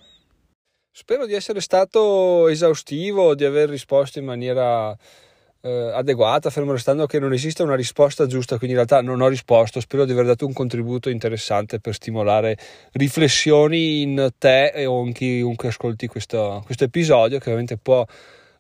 Spero 0.93 1.25
di 1.25 1.33
essere 1.33 1.61
stato 1.61 2.47
esaustivo, 2.49 3.33
di 3.33 3.45
aver 3.45 3.69
risposto 3.69 4.19
in 4.19 4.25
maniera 4.25 4.95
eh, 5.61 5.91
adeguata, 5.93 6.49
fermo 6.49 6.73
restando 6.73 7.05
che 7.05 7.19
non 7.19 7.33
esiste 7.33 7.63
una 7.63 7.75
risposta 7.75 8.25
giusta, 8.25 8.57
quindi 8.57 8.75
in 8.75 8.85
realtà 8.85 9.01
non 9.01 9.21
ho 9.21 9.27
risposto, 9.27 9.79
spero 9.79 10.05
di 10.05 10.11
aver 10.11 10.25
dato 10.25 10.45
un 10.45 10.53
contributo 10.53 11.09
interessante 11.09 11.79
per 11.79 11.93
stimolare 11.93 12.57
riflessioni 12.93 14.01
in 14.01 14.31
te 14.37 14.73
o 14.85 15.05
in 15.05 15.13
chiunque 15.13 15.69
ascolti 15.69 16.07
questo, 16.07 16.61
questo 16.65 16.83
episodio, 16.83 17.37
che 17.37 17.45
ovviamente 17.45 17.77
può 17.77 18.05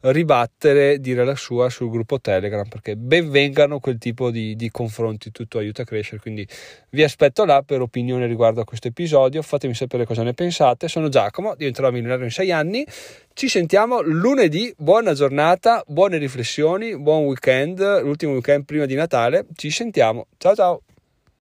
ribattere, 0.01 0.99
dire 0.99 1.23
la 1.23 1.35
sua 1.35 1.69
sul 1.69 1.89
gruppo 1.89 2.19
Telegram 2.19 2.67
perché 2.67 2.95
ben 2.95 3.29
vengano 3.29 3.79
quel 3.79 3.97
tipo 3.97 4.31
di, 4.31 4.55
di 4.55 4.69
confronti, 4.71 5.31
tutto 5.31 5.57
aiuta 5.57 5.83
a 5.83 5.85
crescere. 5.85 6.19
Quindi 6.19 6.47
vi 6.89 7.03
aspetto 7.03 7.45
là 7.45 7.61
per 7.63 7.81
opinioni 7.81 8.25
riguardo 8.25 8.61
a 8.61 8.65
questo 8.65 8.87
episodio. 8.87 9.41
Fatemi 9.41 9.73
sapere 9.73 10.05
cosa 10.05 10.23
ne 10.23 10.33
pensate. 10.33 10.87
Sono 10.87 11.09
Giacomo, 11.09 11.55
diventerò 11.55 11.91
milionario 11.91 12.25
in 12.25 12.31
sei 12.31 12.51
anni. 12.51 12.85
Ci 13.33 13.47
sentiamo 13.47 14.01
lunedì. 14.01 14.73
Buona 14.77 15.13
giornata, 15.13 15.83
buone 15.87 16.17
riflessioni, 16.17 16.97
buon 16.97 17.23
weekend, 17.23 18.01
l'ultimo 18.01 18.33
weekend 18.33 18.65
prima 18.65 18.85
di 18.85 18.95
Natale. 18.95 19.45
Ci 19.55 19.69
sentiamo. 19.69 20.27
Ciao 20.37 20.55
ciao. 20.55 20.81